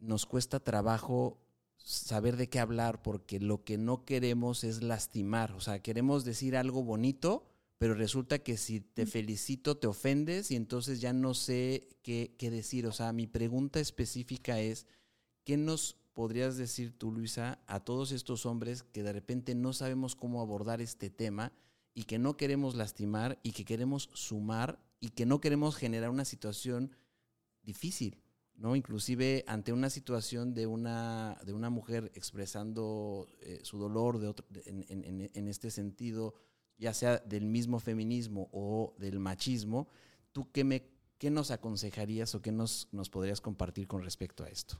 [0.00, 1.42] nos cuesta trabajo
[1.76, 6.56] saber de qué hablar porque lo que no queremos es lastimar, o sea, queremos decir
[6.56, 7.50] algo bonito,
[7.84, 12.50] pero resulta que si te felicito te ofendes y entonces ya no sé qué, qué
[12.50, 12.86] decir.
[12.86, 14.86] O sea, mi pregunta específica es,
[15.44, 20.16] ¿qué nos podrías decir tú, Luisa, a todos estos hombres que de repente no sabemos
[20.16, 21.52] cómo abordar este tema
[21.92, 26.24] y que no queremos lastimar y que queremos sumar y que no queremos generar una
[26.24, 26.96] situación
[27.64, 28.22] difícil?
[28.56, 28.76] ¿no?
[28.76, 34.46] Inclusive ante una situación de una, de una mujer expresando eh, su dolor de otro,
[34.64, 36.34] en, en, en, este sentido,
[36.78, 39.88] ya sea del mismo feminismo o del machismo,
[40.32, 40.82] ¿tú qué, me,
[41.18, 44.76] qué nos aconsejarías o qué nos, nos podrías compartir con respecto a esto?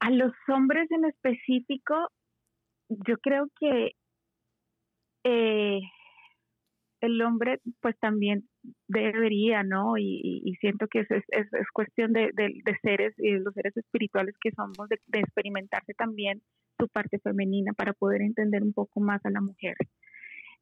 [0.00, 1.94] A los hombres en específico,
[2.88, 3.92] yo creo que
[5.24, 5.80] eh,
[7.00, 8.48] el hombre pues también
[8.88, 9.98] debería, ¿no?
[9.98, 14.34] Y, siento que es, es, es cuestión de, de, seres y de los seres espirituales
[14.40, 16.42] que somos, de, de, experimentarse también
[16.78, 19.76] su parte femenina para poder entender un poco más a la mujer.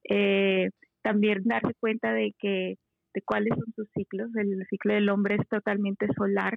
[0.08, 0.70] Eh,
[1.02, 2.76] también darse cuenta de que
[3.12, 4.30] de cuáles son sus ciclos.
[4.36, 6.56] El ciclo del hombre es totalmente solar,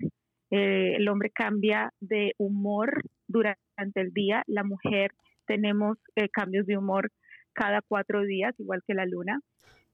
[0.51, 5.11] eh, el hombre cambia de humor durante el día, la mujer
[5.47, 7.11] tenemos eh, cambios de humor
[7.53, 9.39] cada cuatro días, igual que la luna.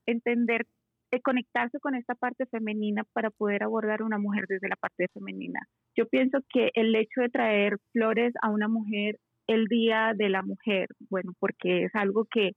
[0.05, 0.65] Entender,
[1.11, 5.07] eh, conectarse con esta parte femenina para poder abordar a una mujer desde la parte
[5.13, 5.59] femenina.
[5.95, 9.17] Yo pienso que el hecho de traer flores a una mujer
[9.47, 12.51] el Día de la Mujer, bueno, porque es algo que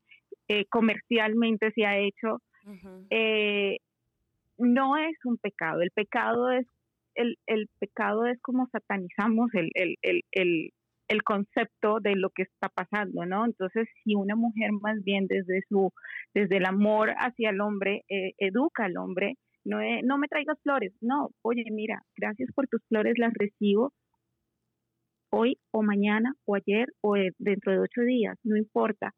[0.49, 3.07] eh, comercialmente se ha hecho, uh -huh.
[3.11, 3.79] eh,
[4.59, 5.81] no es un pecado.
[5.81, 6.67] El pecado es
[7.15, 10.71] el, el pecado es como satanizamos el, el, el,
[11.09, 13.45] el, concepto de lo que está pasando, ¿no?
[13.45, 15.93] Entonces, si una mujer más bien desde su,
[16.35, 19.35] desde el amor hacia el hombre, eh, educa al hombre,
[19.65, 23.93] no, es, no me traigas flores, no, oye, mira, gracias por tus flores, las recibo
[25.31, 29.15] hoy o mañana o ayer o dentro de ocho días, no importa,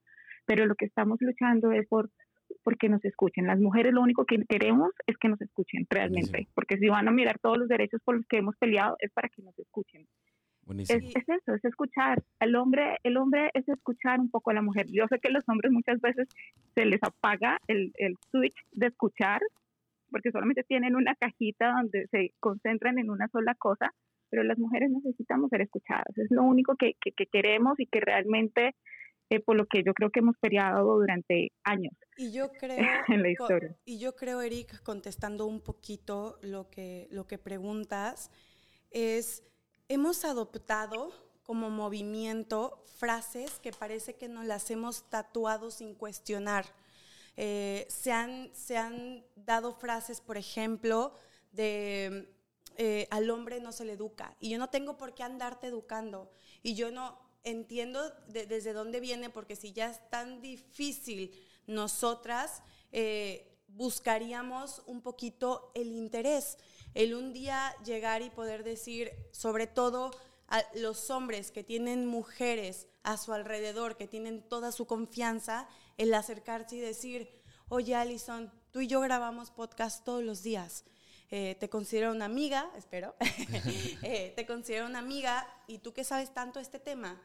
[0.47, 2.11] pero lo que estamos luchando es por
[2.63, 3.47] porque nos escuchen.
[3.47, 6.49] Las mujeres lo único que queremos es que nos escuchen realmente, sí.
[6.55, 9.29] porque si van a mirar todos los derechos por los que hemos peleado es para
[9.29, 10.07] que nos escuchen.
[10.79, 12.23] Es, es, eso, es escuchar.
[12.41, 14.87] El hombre, el hombre es escuchar un poco a la mujer.
[14.91, 16.29] Yo sé que los hombres muchas veces
[16.75, 19.41] se les apaga el, el switch de escuchar,
[20.11, 23.93] porque solamente tienen una cajita donde se concentran en una sola cosa,
[24.31, 26.17] pero las mujeres necesitamos ser escuchadas.
[26.17, 28.75] Es lo único que, que, que queremos y que realmente
[29.31, 31.95] eh, por lo que yo creo que hemos peleado durante años.
[32.17, 33.75] Y yo creo, en la historia.
[33.85, 38.31] Y yo creo, Eric, contestando un poquito lo que, lo que preguntas,
[38.91, 39.43] es,
[39.89, 46.67] hemos adoptado como movimiento frases que parece que nos las hemos tatuado sin cuestionar.
[47.37, 51.15] Eh, se, han, se han dado frases, por ejemplo,
[51.53, 52.33] de
[52.77, 56.33] eh, al hombre no se le educa y yo no tengo por qué andarte educando
[56.61, 61.31] y yo no, entiendo de, desde dónde viene, porque si ya es tan difícil,
[61.67, 66.59] nosotras eh, buscaríamos un poquito el interés,
[66.95, 70.11] el un día llegar y poder decir, sobre todo
[70.49, 76.15] a los hombres que tienen mujeres a su alrededor, que tienen toda su confianza, el
[76.15, 77.29] acercarse y decir,
[77.69, 80.85] oye Alison, tú y yo grabamos podcast todos los días.
[81.31, 83.15] Eh, te considero una amiga, espero,
[84.03, 87.21] eh, te considero una amiga y tú que sabes tanto este tema,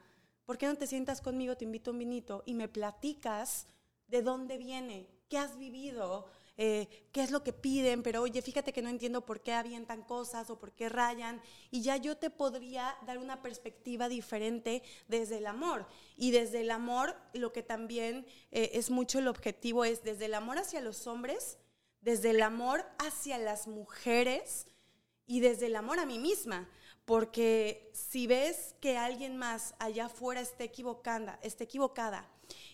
[0.46, 3.66] ¿por qué no te sientas conmigo, te invito un vinito y me platicas
[4.08, 6.26] de dónde viene, qué has vivido,
[6.62, 10.02] eh, qué es lo que piden, pero oye, fíjate que no entiendo por qué avientan
[10.02, 15.38] cosas o por qué rayan, y ya yo te podría dar una perspectiva diferente desde
[15.38, 15.86] el amor.
[16.18, 20.34] Y desde el amor, lo que también eh, es mucho el objetivo es desde el
[20.34, 21.56] amor hacia los hombres,
[22.02, 24.66] desde el amor hacia las mujeres
[25.26, 26.68] y desde el amor a mí misma.
[27.06, 32.28] Porque si ves que alguien más allá afuera está equivocada, está equivocada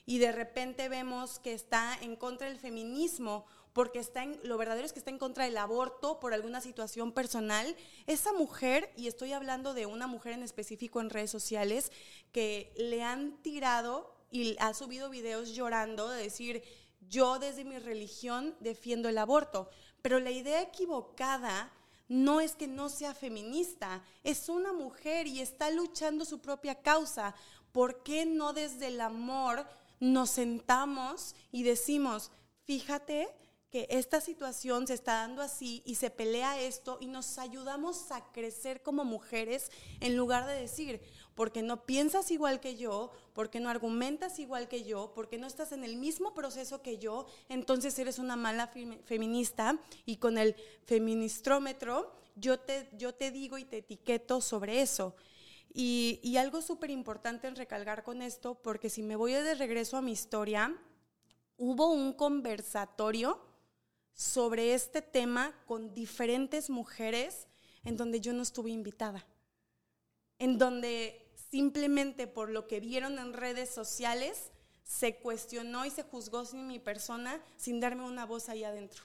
[0.05, 4.87] y de repente vemos que está en contra del feminismo porque está en, lo verdadero
[4.87, 9.35] es que está en contra del aborto por alguna situación personal, esa mujer, y estoy
[9.35, 11.93] hablando de una mujer en específico en redes sociales,
[12.33, 16.63] que le han tirado y ha subido videos llorando de decir,
[17.11, 19.69] yo desde mi religión defiendo el aborto,
[20.01, 21.71] pero la idea equivocada
[22.09, 27.35] no es que no sea feminista, es una mujer y está luchando su propia causa.
[27.73, 29.67] ¿Por qué no desde el amor
[30.01, 32.31] nos sentamos y decimos,
[32.65, 33.29] fíjate
[33.77, 38.33] que esta situación se está dando así y se pelea esto y nos ayudamos a
[38.33, 39.71] crecer como mujeres
[40.01, 41.03] en lugar de decir,
[41.35, 45.73] porque no piensas igual que yo, porque no argumentas igual que yo, porque no estás
[45.73, 48.73] en el mismo proceso que yo, entonces eres una mala
[49.05, 50.57] feminista y con el
[50.87, 55.15] feministrómetro yo te, yo te digo y te etiqueto sobre eso.
[55.75, 59.99] Y, y algo súper importante en recalcar con esto, porque si me voy de regreso
[59.99, 60.75] a mi historia,
[61.59, 63.46] hubo un conversatorio
[64.17, 67.47] sobre este tema con diferentes mujeres
[67.85, 69.27] en donde yo no estuve invitada,
[70.39, 74.51] en donde simplemente por lo que vieron en redes sociales
[74.83, 79.05] se cuestionó y se juzgó sin mi persona sin darme una voz ahí adentro.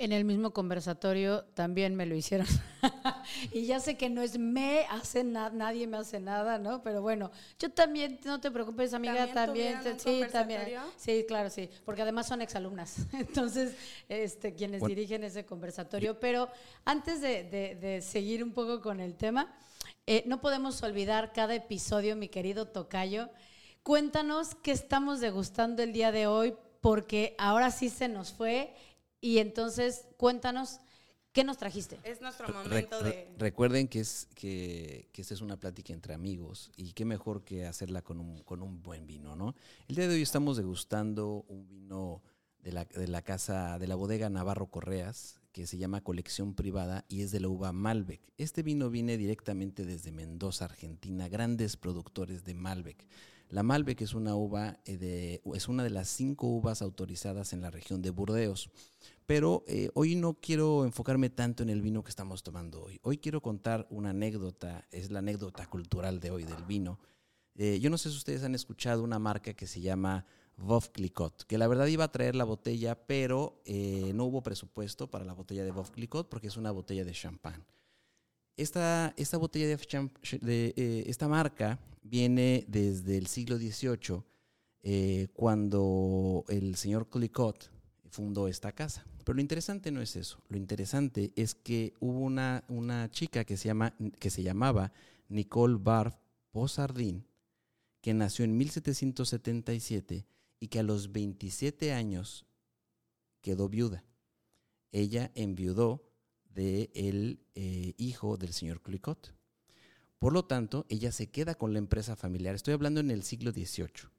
[0.00, 2.46] En el mismo conversatorio también me lo hicieron.
[3.52, 6.84] y ya sé que no es me hace nada, nadie me hace nada, ¿no?
[6.84, 9.80] Pero bueno, yo también, no te preocupes, amiga, también.
[9.98, 10.68] sí, también.
[10.96, 11.68] Sí, claro, sí.
[11.84, 12.94] Porque además son exalumnas.
[13.12, 13.74] Entonces,
[14.08, 16.20] este, quienes dirigen ese conversatorio.
[16.20, 16.48] Pero
[16.84, 19.52] antes de, seguir un poco con el tema,
[20.06, 23.30] eh, no podemos olvidar cada episodio, mi querido Tocayo.
[23.82, 28.72] Cuéntanos qué estamos degustando el día de hoy, porque ahora sí se nos fue
[29.20, 30.80] y entonces, cuéntanos,
[31.32, 31.98] ¿qué nos trajiste?
[32.04, 33.28] Es nuestro momento de...
[33.38, 37.66] Recuerden que, es, que, que, esta es una plática entre amigos y qué mejor que
[37.66, 39.54] hacerla con un, con un buen vino, ¿no?
[39.88, 42.22] El día de hoy estamos degustando un vino
[42.60, 47.04] de la, de la casa, de la bodega Navarro Correas, que se llama Colección Privada
[47.08, 48.20] y es de la uva Malbec.
[48.36, 53.06] Este vino viene directamente desde Mendoza, Argentina, grandes productores de Malbec.
[53.50, 57.62] La Malbec es una uva eh, de, es una de las cinco uvas autorizadas en
[57.62, 58.70] la región de Burdeos.
[59.24, 63.00] Pero eh, hoy no quiero enfocarme tanto en el vino que estamos tomando hoy.
[63.02, 66.98] Hoy quiero contar una anécdota, es la anécdota cultural de hoy del vino.
[67.54, 70.26] Eh, yo no sé si ustedes han escuchado una marca que se llama
[70.58, 73.62] Veuve Clicquot, que la verdad iba a traer la botella, pero
[74.14, 77.64] no hubo presupuesto para la botella de Veuve Clicquot porque es una botella de champán.
[78.58, 79.78] Esta, esta botella de,
[80.40, 84.24] de esta marca viene desde el siglo XVIII,
[84.82, 87.70] eh, cuando el señor Clicquot
[88.10, 89.06] fundó esta casa.
[89.24, 90.42] Pero lo interesante no es eso.
[90.48, 94.92] Lo interesante es que hubo una, una chica que se, llama, que se llamaba
[95.28, 96.16] Nicole Barf
[96.50, 97.26] Posardín,
[98.00, 100.26] que nació en 1777
[100.58, 102.44] y que a los 27 años
[103.40, 104.04] quedó viuda.
[104.90, 106.07] Ella enviudó
[106.58, 109.34] del el eh, hijo del señor Clicquot.
[110.18, 112.54] Por lo tanto, ella se queda con la empresa familiar.
[112.54, 114.10] Estoy hablando en el siglo XVIII.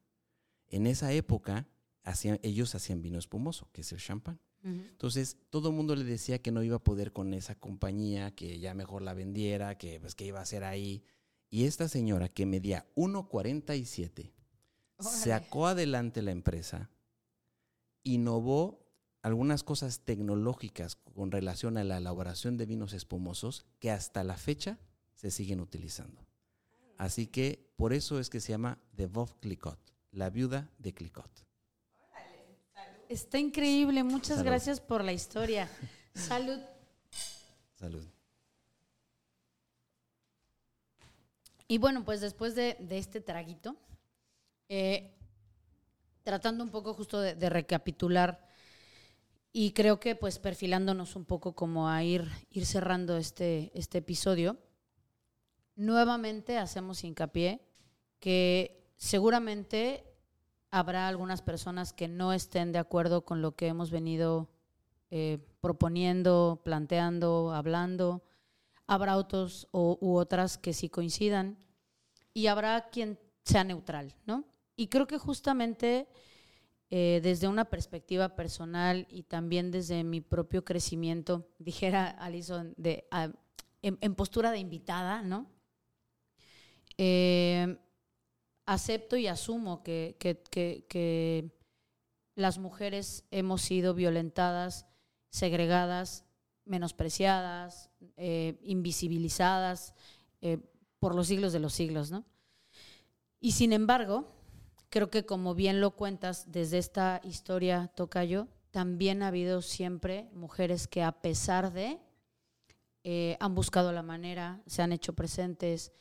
[0.70, 1.68] En esa época,
[2.42, 4.40] ellos hacían vino espumoso, que es el champán.
[4.62, 8.60] Entonces, todo el mundo le decía que no iba a poder con esa compañía, que
[8.60, 11.04] ya mejor la vendiera, que pues que iba a hacer ahí.
[11.50, 14.32] Y esta señora que medía 1.47,
[15.00, 16.90] sacó adelante la empresa,
[18.04, 18.79] innovó
[19.22, 24.78] algunas cosas tecnológicas con relación a la elaboración de vinos espumosos que hasta la fecha
[25.15, 26.26] se siguen utilizando.
[26.97, 29.80] Así que por eso es que se llama The Veuve Clicquot,
[30.11, 31.30] la viuda de Clicquot.
[33.09, 35.70] Está increíble, muchas gracias por la historia.
[36.13, 36.59] Salud.
[37.76, 38.05] Salud.
[41.67, 43.76] Y bueno, pues después de, este traguito,
[44.70, 45.15] eh,
[46.24, 48.49] tratando un poco justo de, de, recapitular
[49.52, 54.58] y creo que pues perfilándonos un poco como a ir, ir cerrando este, este episodio,
[55.76, 57.62] nuevamente hacemos hincapié
[58.20, 60.06] que seguramente
[60.72, 64.50] habrá algunas personas que no estén de acuerdo con lo que hemos venido
[65.10, 68.24] eh, proponiendo, planteando, hablando.
[68.86, 71.58] Habrá otros u otras que sí coincidan
[72.34, 74.45] y habrá quien sea neutral, ¿no?
[74.76, 76.08] Y creo que justamente
[76.92, 82.76] eh, desde una perspectiva personal y también desde mi propio crecimiento, dijera Alison,
[83.12, 83.30] ah,
[83.84, 85.46] en, postura de invitada, ¿no?
[86.98, 87.78] Eh,
[88.66, 91.52] acepto y asumo que,
[92.36, 94.88] las mujeres hemos sido violentadas,
[95.30, 96.26] segregadas,
[96.66, 99.94] menospreciadas, eh, invisibilizadas
[101.00, 102.26] por los siglos de los siglos, ¿no?
[103.42, 104.39] Y sin embargo,
[104.90, 110.88] creo que como bien lo cuentas desde esta historia, Tocayo, también ha habido siempre mujeres
[110.88, 112.00] que a pesar de,
[113.40, 115.92] han buscado la manera, se han hecho presentes,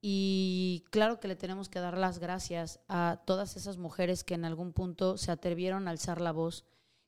[0.00, 4.44] y claro que le tenemos que dar las gracias a todas esas mujeres que en
[4.44, 6.64] algún punto se atrevieron a alzar la voz,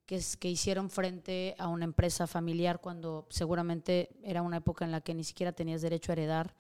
[0.07, 4.91] que, es, que hicieron frente a una empresa familiar cuando seguramente era una época en
[4.91, 6.55] la que ni siquiera tenías derecho a heredar,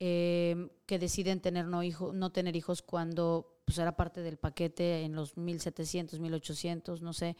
[0.00, 5.02] eh, que deciden tener no, hijo, no tener hijos cuando pues, era parte del paquete
[5.02, 7.36] en los 1700, 1800, no sé.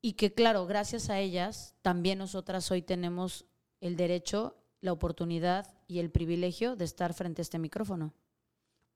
[0.00, 3.46] Y que claro, gracias a ellas, también nosotras hoy tenemos
[3.80, 8.14] el derecho, la oportunidad y el privilegio de estar frente a este micrófono.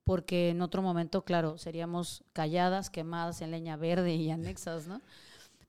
[0.04, 5.00] Porque en otro momento, claro, seríamos calladas, quemadas en leña verde y anexas, ¿no?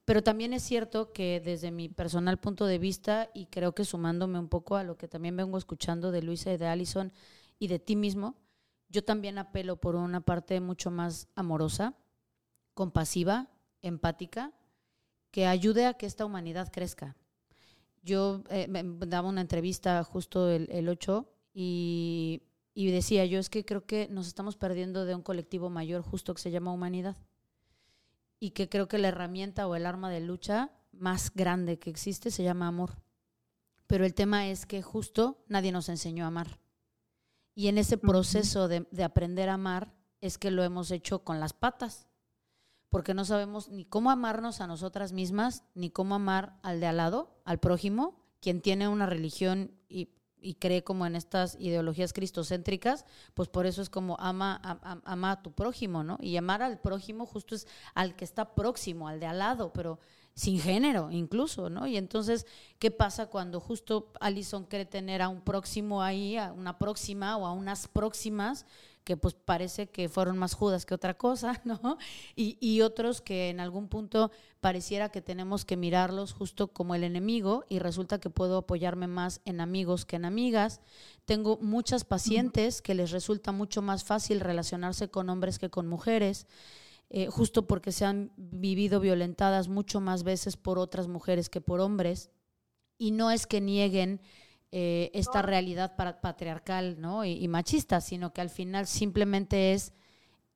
[0.05, 4.37] Pero también es cierto que desde mi personal punto de vista, y creo que sumándome
[4.37, 7.13] un poco a lo que también vengo escuchando de Luisa y de Allison
[7.57, 8.35] y de ti mismo,
[8.93, 11.95] yo también apelo por una parte mucho más amorosa,
[12.75, 13.49] compasiva,
[13.81, 14.53] empática,
[15.31, 17.17] que ayude a que esta humanidad crezca.
[18.03, 18.67] Yo eh,
[19.07, 22.43] daba una entrevista justo el, el 8 y,
[22.75, 26.35] y decía yo, es que creo que nos estamos perdiendo de un colectivo mayor justo
[26.35, 27.17] que se llama humanidad
[28.39, 32.29] y que creo que la herramienta o el arma de lucha más grande que existe
[32.29, 33.01] se llama amor.
[33.87, 36.59] Pero el tema es que justo nadie nos enseñó a amar.
[37.55, 41.39] Y en ese proceso de, de, aprender a amar es que lo hemos hecho con
[41.39, 42.07] las patas,
[42.89, 46.97] porque no sabemos ni cómo amarnos a nosotras mismas, ni cómo amar al de al
[46.97, 50.09] lado, al prójimo, quien tiene una religión y
[50.43, 54.61] y cree como en estas ideologías cristocéntricas, pues por eso es como ama,
[55.05, 56.17] ama a tu prójimo, ¿no?
[56.21, 59.99] Y amar al prójimo justo es al que está próximo, al de al lado, pero
[60.35, 61.85] sin género incluso, ¿no?
[61.87, 62.45] Y entonces,
[62.79, 67.45] ¿qué pasa cuando justo Alison cree tener a un próximo ahí, a una próxima o
[67.45, 68.65] a unas próximas
[69.03, 71.97] que pues parece que fueron más judas que otra cosa, ¿no?
[72.35, 74.31] Y, y, otros que en algún punto
[74.61, 79.41] pareciera que tenemos que mirarlos justo como el enemigo y resulta que puedo apoyarme más
[79.45, 80.79] en amigos que en amigas.
[81.25, 86.47] Tengo muchas pacientes que les resulta mucho más fácil relacionarse con hombres que con mujeres.
[87.15, 91.79] Eh, justo porque se han vivido violentadas mucho más veces por otras mujeres que por
[91.79, 92.31] hombres.
[92.97, 94.19] Y no es que nieguen
[94.71, 97.23] eh, esta realidad patriarcal ¿no?
[97.23, 99.93] Y, machista, sino que al final simplemente es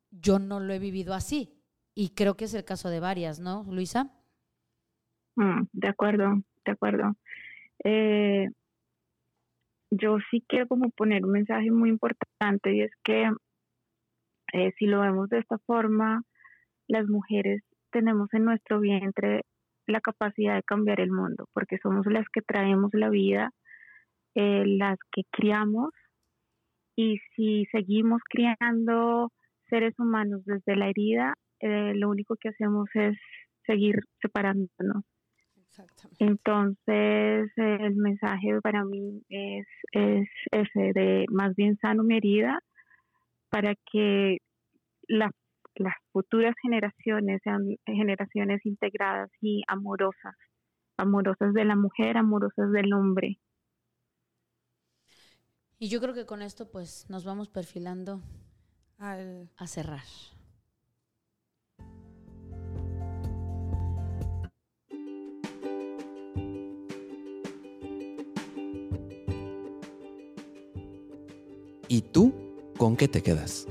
[0.10, 1.54] yo no lo he vivido así.
[1.94, 4.12] Y creo que es el caso de varias, ¿no, Luisa?
[5.36, 7.16] Mm, de acuerdo, de acuerdo.
[7.84, 8.48] Eh,
[9.92, 13.30] yo sí quiero como poner un mensaje muy importante y es que
[14.54, 16.24] eh, si lo vemos de esta forma,
[16.88, 19.42] las mujeres tenemos en nuestro vientre
[19.88, 23.52] la capacidad de cambiar el mundo, porque somos las que traemos la vida,
[24.36, 25.90] eh, las que criamos
[26.96, 29.32] y si seguimos criando
[29.70, 33.18] seres humanos desde la herida, eh, lo único que hacemos es
[33.66, 35.04] seguir separándonos.
[36.18, 42.60] Entonces, el mensaje para mí es, es ese de más bien sano mi herida
[43.50, 44.38] para que
[45.80, 50.36] las futuras generaciones sean generaciones integradas y amorosas,
[50.98, 53.40] amorosas de la mujer, amorosas del hombre.
[55.80, 58.22] Y yo creo que con esto pues nos vamos perfilando
[58.98, 59.50] Al...
[59.58, 60.04] a cerrar.
[71.90, 72.34] ¿Y tú
[72.78, 73.68] con qué te quedas?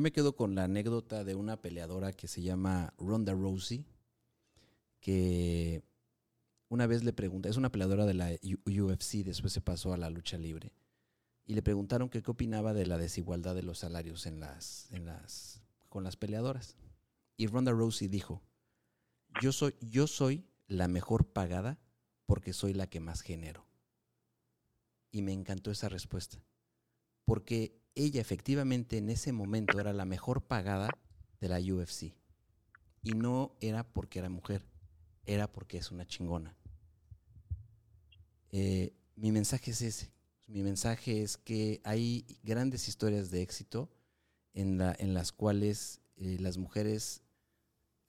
[0.00, 3.84] Me quedo con la anécdota de una peleadora que se llama Ronda Rousey
[5.00, 5.82] que
[6.70, 10.08] una vez le pregunté, es una peleadora de la UFC, después se pasó a la
[10.08, 10.72] lucha libre,
[11.44, 15.62] y le preguntaron qué opinaba de la desigualdad de los salarios en las, en las,
[15.88, 16.76] con las peleadoras.
[17.36, 18.42] Y Ronda Rousey dijo,
[19.42, 21.78] yo soy, yo soy la mejor pagada
[22.24, 23.66] porque soy la que más genero.
[25.10, 26.42] Y me encantó esa respuesta,
[27.26, 30.90] porque ella efectivamente en ese momento era la mejor pagada
[31.40, 32.14] de la UFC.
[33.02, 34.66] Y no era porque era mujer,
[35.24, 36.54] era porque es una chingona.
[38.52, 40.12] Eh, mi mensaje es ese.
[40.46, 43.88] Mi mensaje es que hay grandes historias de éxito
[44.52, 47.22] en, la, en las cuales eh, las mujeres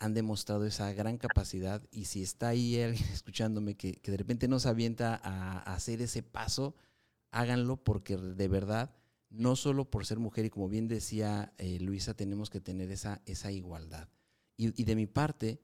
[0.02, 4.60] han demostrado esa gran capacidad y si está ahí alguien escuchándome que, de repente no
[4.60, 6.76] se avienta a, hacer ese paso,
[7.30, 8.92] háganlo porque de verdad,
[9.32, 13.22] no solo por ser mujer y como bien decía eh, Luisa, tenemos que tener esa,
[13.26, 14.10] esa igualdad.
[14.58, 15.60] y de mi parte,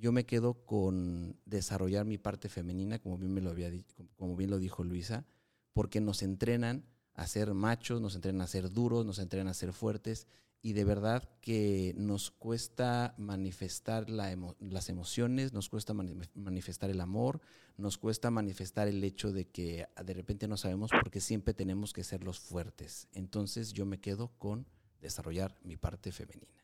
[0.00, 3.70] yo me quedo con desarrollar mi parte femenina, como bien, me lo había
[4.16, 5.26] como bien lo dijo Luisa,
[5.74, 9.72] porque nos entrenan a ser machos, nos entrenan a ser duros, nos entrenan a ser
[9.74, 10.26] fuertes
[10.62, 17.40] y de verdad que nos cuesta manifestar las emociones, nos cuesta manifestar el amor,
[17.78, 22.04] nos cuesta manifestar el hecho de que de repente no sabemos porque siempre tenemos que
[22.04, 23.08] ser los fuertes.
[23.12, 24.66] Entonces yo me quedo con
[25.00, 26.62] desarrollar mi parte femenina.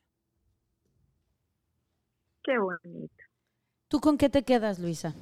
[2.44, 3.14] Qué bonito.
[3.88, 5.14] ¿Tú con qué te quedas, Luisa?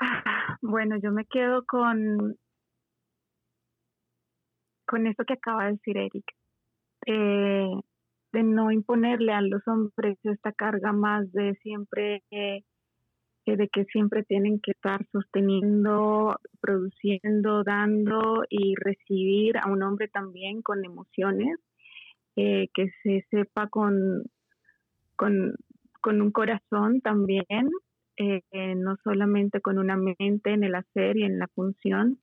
[0.00, 2.36] Ah, bueno, yo me quedo con
[4.86, 6.24] con esto que acaba de decir Eric.
[7.06, 7.70] Eh,
[8.32, 12.22] de no imponerle a los hombres esta carga más de siempre
[13.46, 20.08] eh, de que siempre tienen que estar sosteniendo, produciendo, dando y recibir a un hombre
[20.08, 21.56] también con emociones,
[22.34, 24.24] eh, que se sepa con,
[25.14, 25.54] con,
[26.04, 27.70] un corazón también,
[28.16, 28.42] eh,
[28.76, 32.18] no solamente con una mente en el hacer y en la función.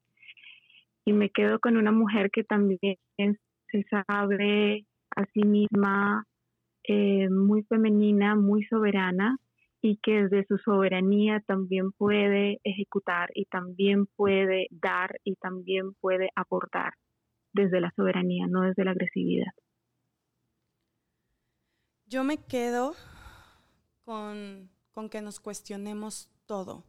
[1.05, 4.85] Y me quedo con una mujer que también se sabe
[5.15, 6.25] a sí misma
[6.83, 9.37] eh, muy femenina, muy soberana,
[9.85, 16.29] y que desde su soberanía también puede ejecutar y también puede dar y también puede
[16.35, 16.93] aportar
[17.51, 19.51] desde la soberanía, no desde la agresividad.
[22.05, 22.93] Yo me quedo
[24.05, 26.85] con, con que nos cuestionemos todo,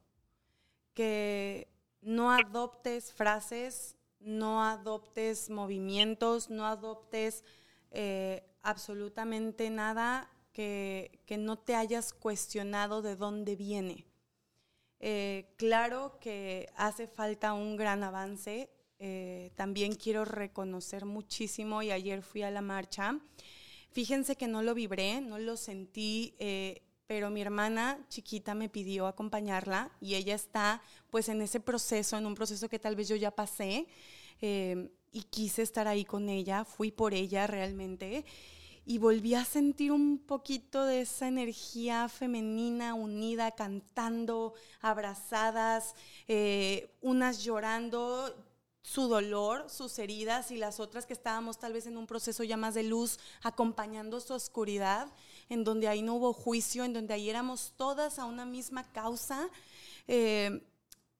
[0.94, 1.66] que
[2.00, 7.44] no adoptes frases, no adoptes movimientos, no adoptes
[7.90, 14.06] eh, absolutamente nada que, no te hayas cuestionado de dónde viene.
[15.00, 18.70] Eh, claro que hace falta un gran avance.
[18.98, 23.18] Eh, también quiero reconocer muchísimo y ayer fui a la marcha.
[23.90, 26.34] Fíjense que no lo vibré, no lo sentí,
[27.06, 32.26] pero mi hermana chiquita me pidió acompañarla y ella está pues en ese proceso, en
[32.26, 33.86] un proceso que tal vez yo ya pasé
[34.40, 38.24] y quise estar ahí con ella, fui por ella realmente
[38.86, 45.94] y volví a sentir un poquito de esa energía femenina unida, cantando, abrazadas,
[46.28, 48.34] eh, unas llorando
[48.84, 52.58] su dolor, sus heridas y las otras que estábamos tal vez en un proceso ya
[52.58, 55.08] más de luz, acompañando su oscuridad,
[55.48, 59.48] en donde ahí no hubo juicio, en donde ahí éramos todas a una misma causa,
[60.06, 60.62] eh,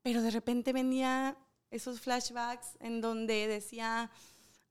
[0.02, 1.38] pero de repente venía
[1.70, 4.10] esos flashbacks en donde decía,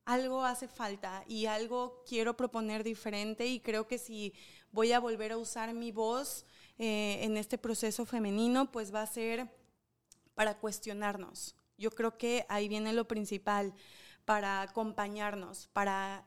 [0.06, 4.36] algo hace falta y algo quiero proponer diferente y creo que si
[4.72, 6.46] voy a volver a usar mi voz
[6.78, 9.50] eh, en este proceso femenino, pues va a ser
[10.36, 11.56] para cuestionarnos.
[11.78, 13.74] Yo creo que ahí viene lo principal,
[14.26, 16.26] para acompañarnos, para...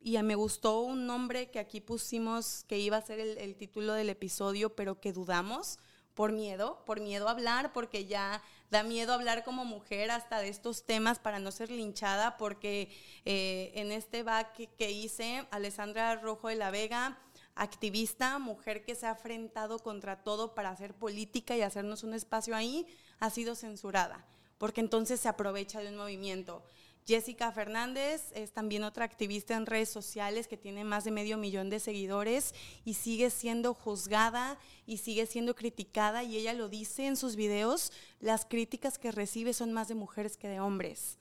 [0.00, 3.94] Y me gustó un nombre que aquí pusimos que iba a ser el, el título
[3.94, 5.78] del episodio, pero que dudamos
[6.18, 10.48] por miedo, por miedo a hablar, porque ya da miedo hablar como mujer hasta de
[10.48, 12.90] estos temas para no ser linchada, porque
[13.24, 17.18] eh, en este back que, hice, Alessandra Rojo de la Vega,
[17.54, 22.56] activista, mujer que se ha enfrentado contra todo para hacer política y hacernos un espacio
[22.56, 22.84] ahí,
[23.20, 24.26] ha sido censurada,
[24.58, 26.62] porque entonces se aprovecha de un movimiento.
[27.08, 31.70] Jessica Fernández es también otra activista en redes sociales que tiene más de medio millón
[31.70, 32.54] de seguidores
[32.84, 37.92] y sigue siendo juzgada y sigue siendo criticada y ella lo dice en sus videos,
[38.20, 41.18] las críticas que recibe son más de mujeres que de hombres.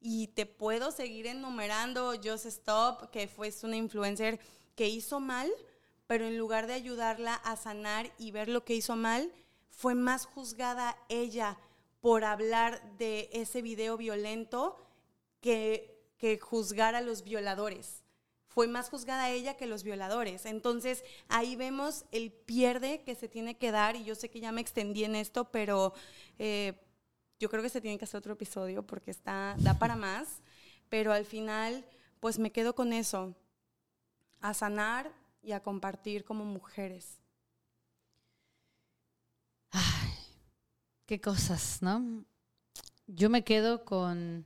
[0.00, 4.40] Y te puedo seguir enumerando Just Stop, que fue una influencer
[4.76, 5.50] que hizo mal,
[6.06, 9.30] pero en lugar de ayudarla a sanar y ver lo que hizo mal,
[9.68, 11.58] fue más juzgada ella
[12.00, 14.76] por hablar de ese video violento
[15.40, 18.02] que, que juzgar a los violadores.
[18.46, 20.46] Fue más juzgada ella que los violadores.
[20.46, 24.52] Entonces ahí vemos el pierde que se tiene que dar y yo sé que ya
[24.52, 25.92] me extendí en esto, pero
[26.38, 26.74] eh,
[27.38, 30.40] yo creo que se tiene que hacer otro episodio porque está, da para más.
[30.88, 31.84] Pero al final,
[32.20, 33.34] pues me quedo con eso,
[34.40, 37.17] a sanar y a compartir como mujeres.
[41.08, 42.26] Qué cosas, ¿no?
[43.06, 44.44] Yo me quedo con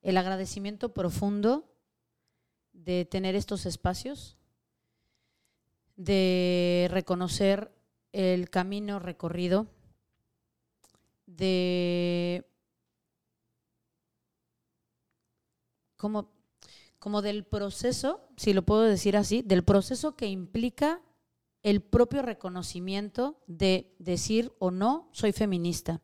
[0.00, 1.70] el agradecimiento profundo
[2.72, 4.38] de tener estos espacios,
[5.94, 7.70] de reconocer
[8.12, 9.66] el camino recorrido,
[11.26, 12.50] de
[15.98, 16.32] como,
[16.98, 21.02] como del proceso, si lo puedo decir así, del proceso que implica
[21.62, 26.00] el propio reconocimiento de decir o no soy feminista.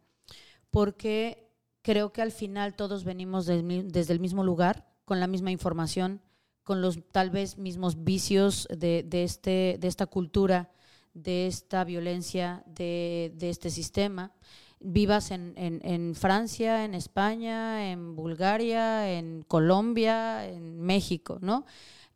[0.70, 1.52] Porque
[1.82, 6.20] creo que al final todos venimos desde el mismo lugar, con la misma información,
[6.64, 10.72] con los tal vez mismos vicios de, este, de esta cultura,
[11.12, 14.32] de esta violencia, de, este sistema.
[14.80, 21.64] Vivas en, Francia, en España, en Bulgaria, en Colombia, en México, ¿no?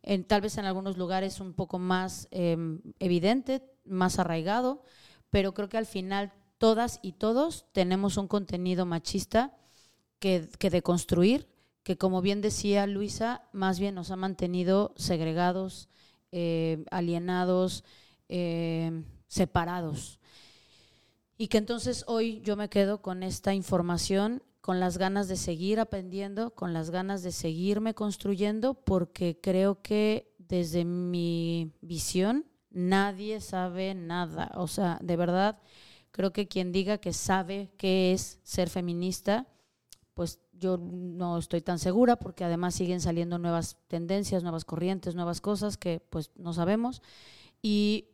[0.01, 4.83] En, tal vez en algunos lugares un poco más em, evidente, más arraigado,
[5.29, 9.57] pero creo que al final todas y todos tenemos un contenido machista
[10.19, 11.47] que, que de construir,
[11.83, 15.89] que como bien decía Luisa, más bien nos ha mantenido segregados,
[16.31, 17.83] eh, alienados,
[18.27, 20.19] eh, separados.
[21.37, 25.79] Y que entonces hoy yo me quedo con esta información, con las ganas de seguir
[25.79, 33.93] aprendiendo, con las ganas de seguirme construyendo, porque creo que desde mi visión, nadie sabe
[33.95, 34.51] nada.
[34.55, 35.59] O sea, de verdad,
[36.11, 39.47] creo que quien diga que sabe qué es ser feminista,
[40.13, 45.39] pues yo no estoy tan segura porque además siguen saliendo nuevas tendencias, nuevas corrientes, nuevas
[45.39, 47.01] cosas que pues no sabemos.
[47.61, 48.09] Y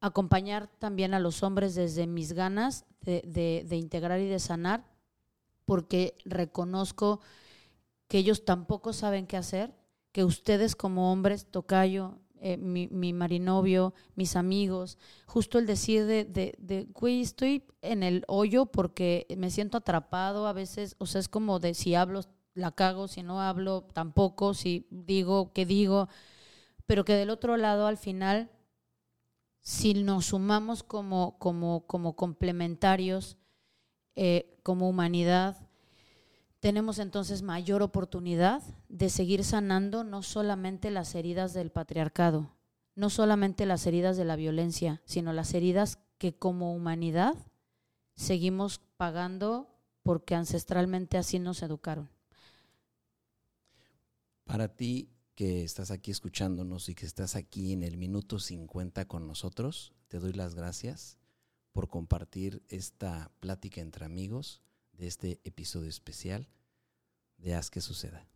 [0.00, 3.22] acompañar también a los hombres desde mis ganas de,
[3.66, 4.89] de integrar y de sanar,
[5.70, 7.20] porque reconozco
[8.08, 9.72] que ellos tampoco saben qué hacer,
[10.10, 16.24] que ustedes como hombres, tocayo, eh, mi, mi, marinovio, mis amigos, justo el decir de,
[16.24, 21.20] de, de, güey, estoy en el hoyo porque me siento atrapado a veces, o sea,
[21.20, 22.22] es como de si hablo,
[22.54, 26.08] la cago, si no hablo, tampoco, si digo, qué digo,
[26.86, 28.50] pero que del otro lado, al final,
[29.60, 33.36] si nos sumamos como, como, como complementarios,
[34.22, 35.56] eh, como humanidad,
[36.60, 42.54] tenemos entonces mayor oportunidad de seguir sanando no solamente las heridas del patriarcado,
[42.94, 47.34] no solamente las heridas de la violencia, sino las heridas que como humanidad
[48.14, 52.10] seguimos pagando porque ancestralmente así nos educaron.
[54.44, 59.26] Para ti que estás aquí escuchándonos y que estás aquí en el minuto 50 con
[59.26, 61.19] nosotros, te doy las gracias
[61.72, 64.62] por compartir esta plática entre amigos
[64.92, 66.48] de este episodio especial
[67.38, 68.26] de Haz que suceda.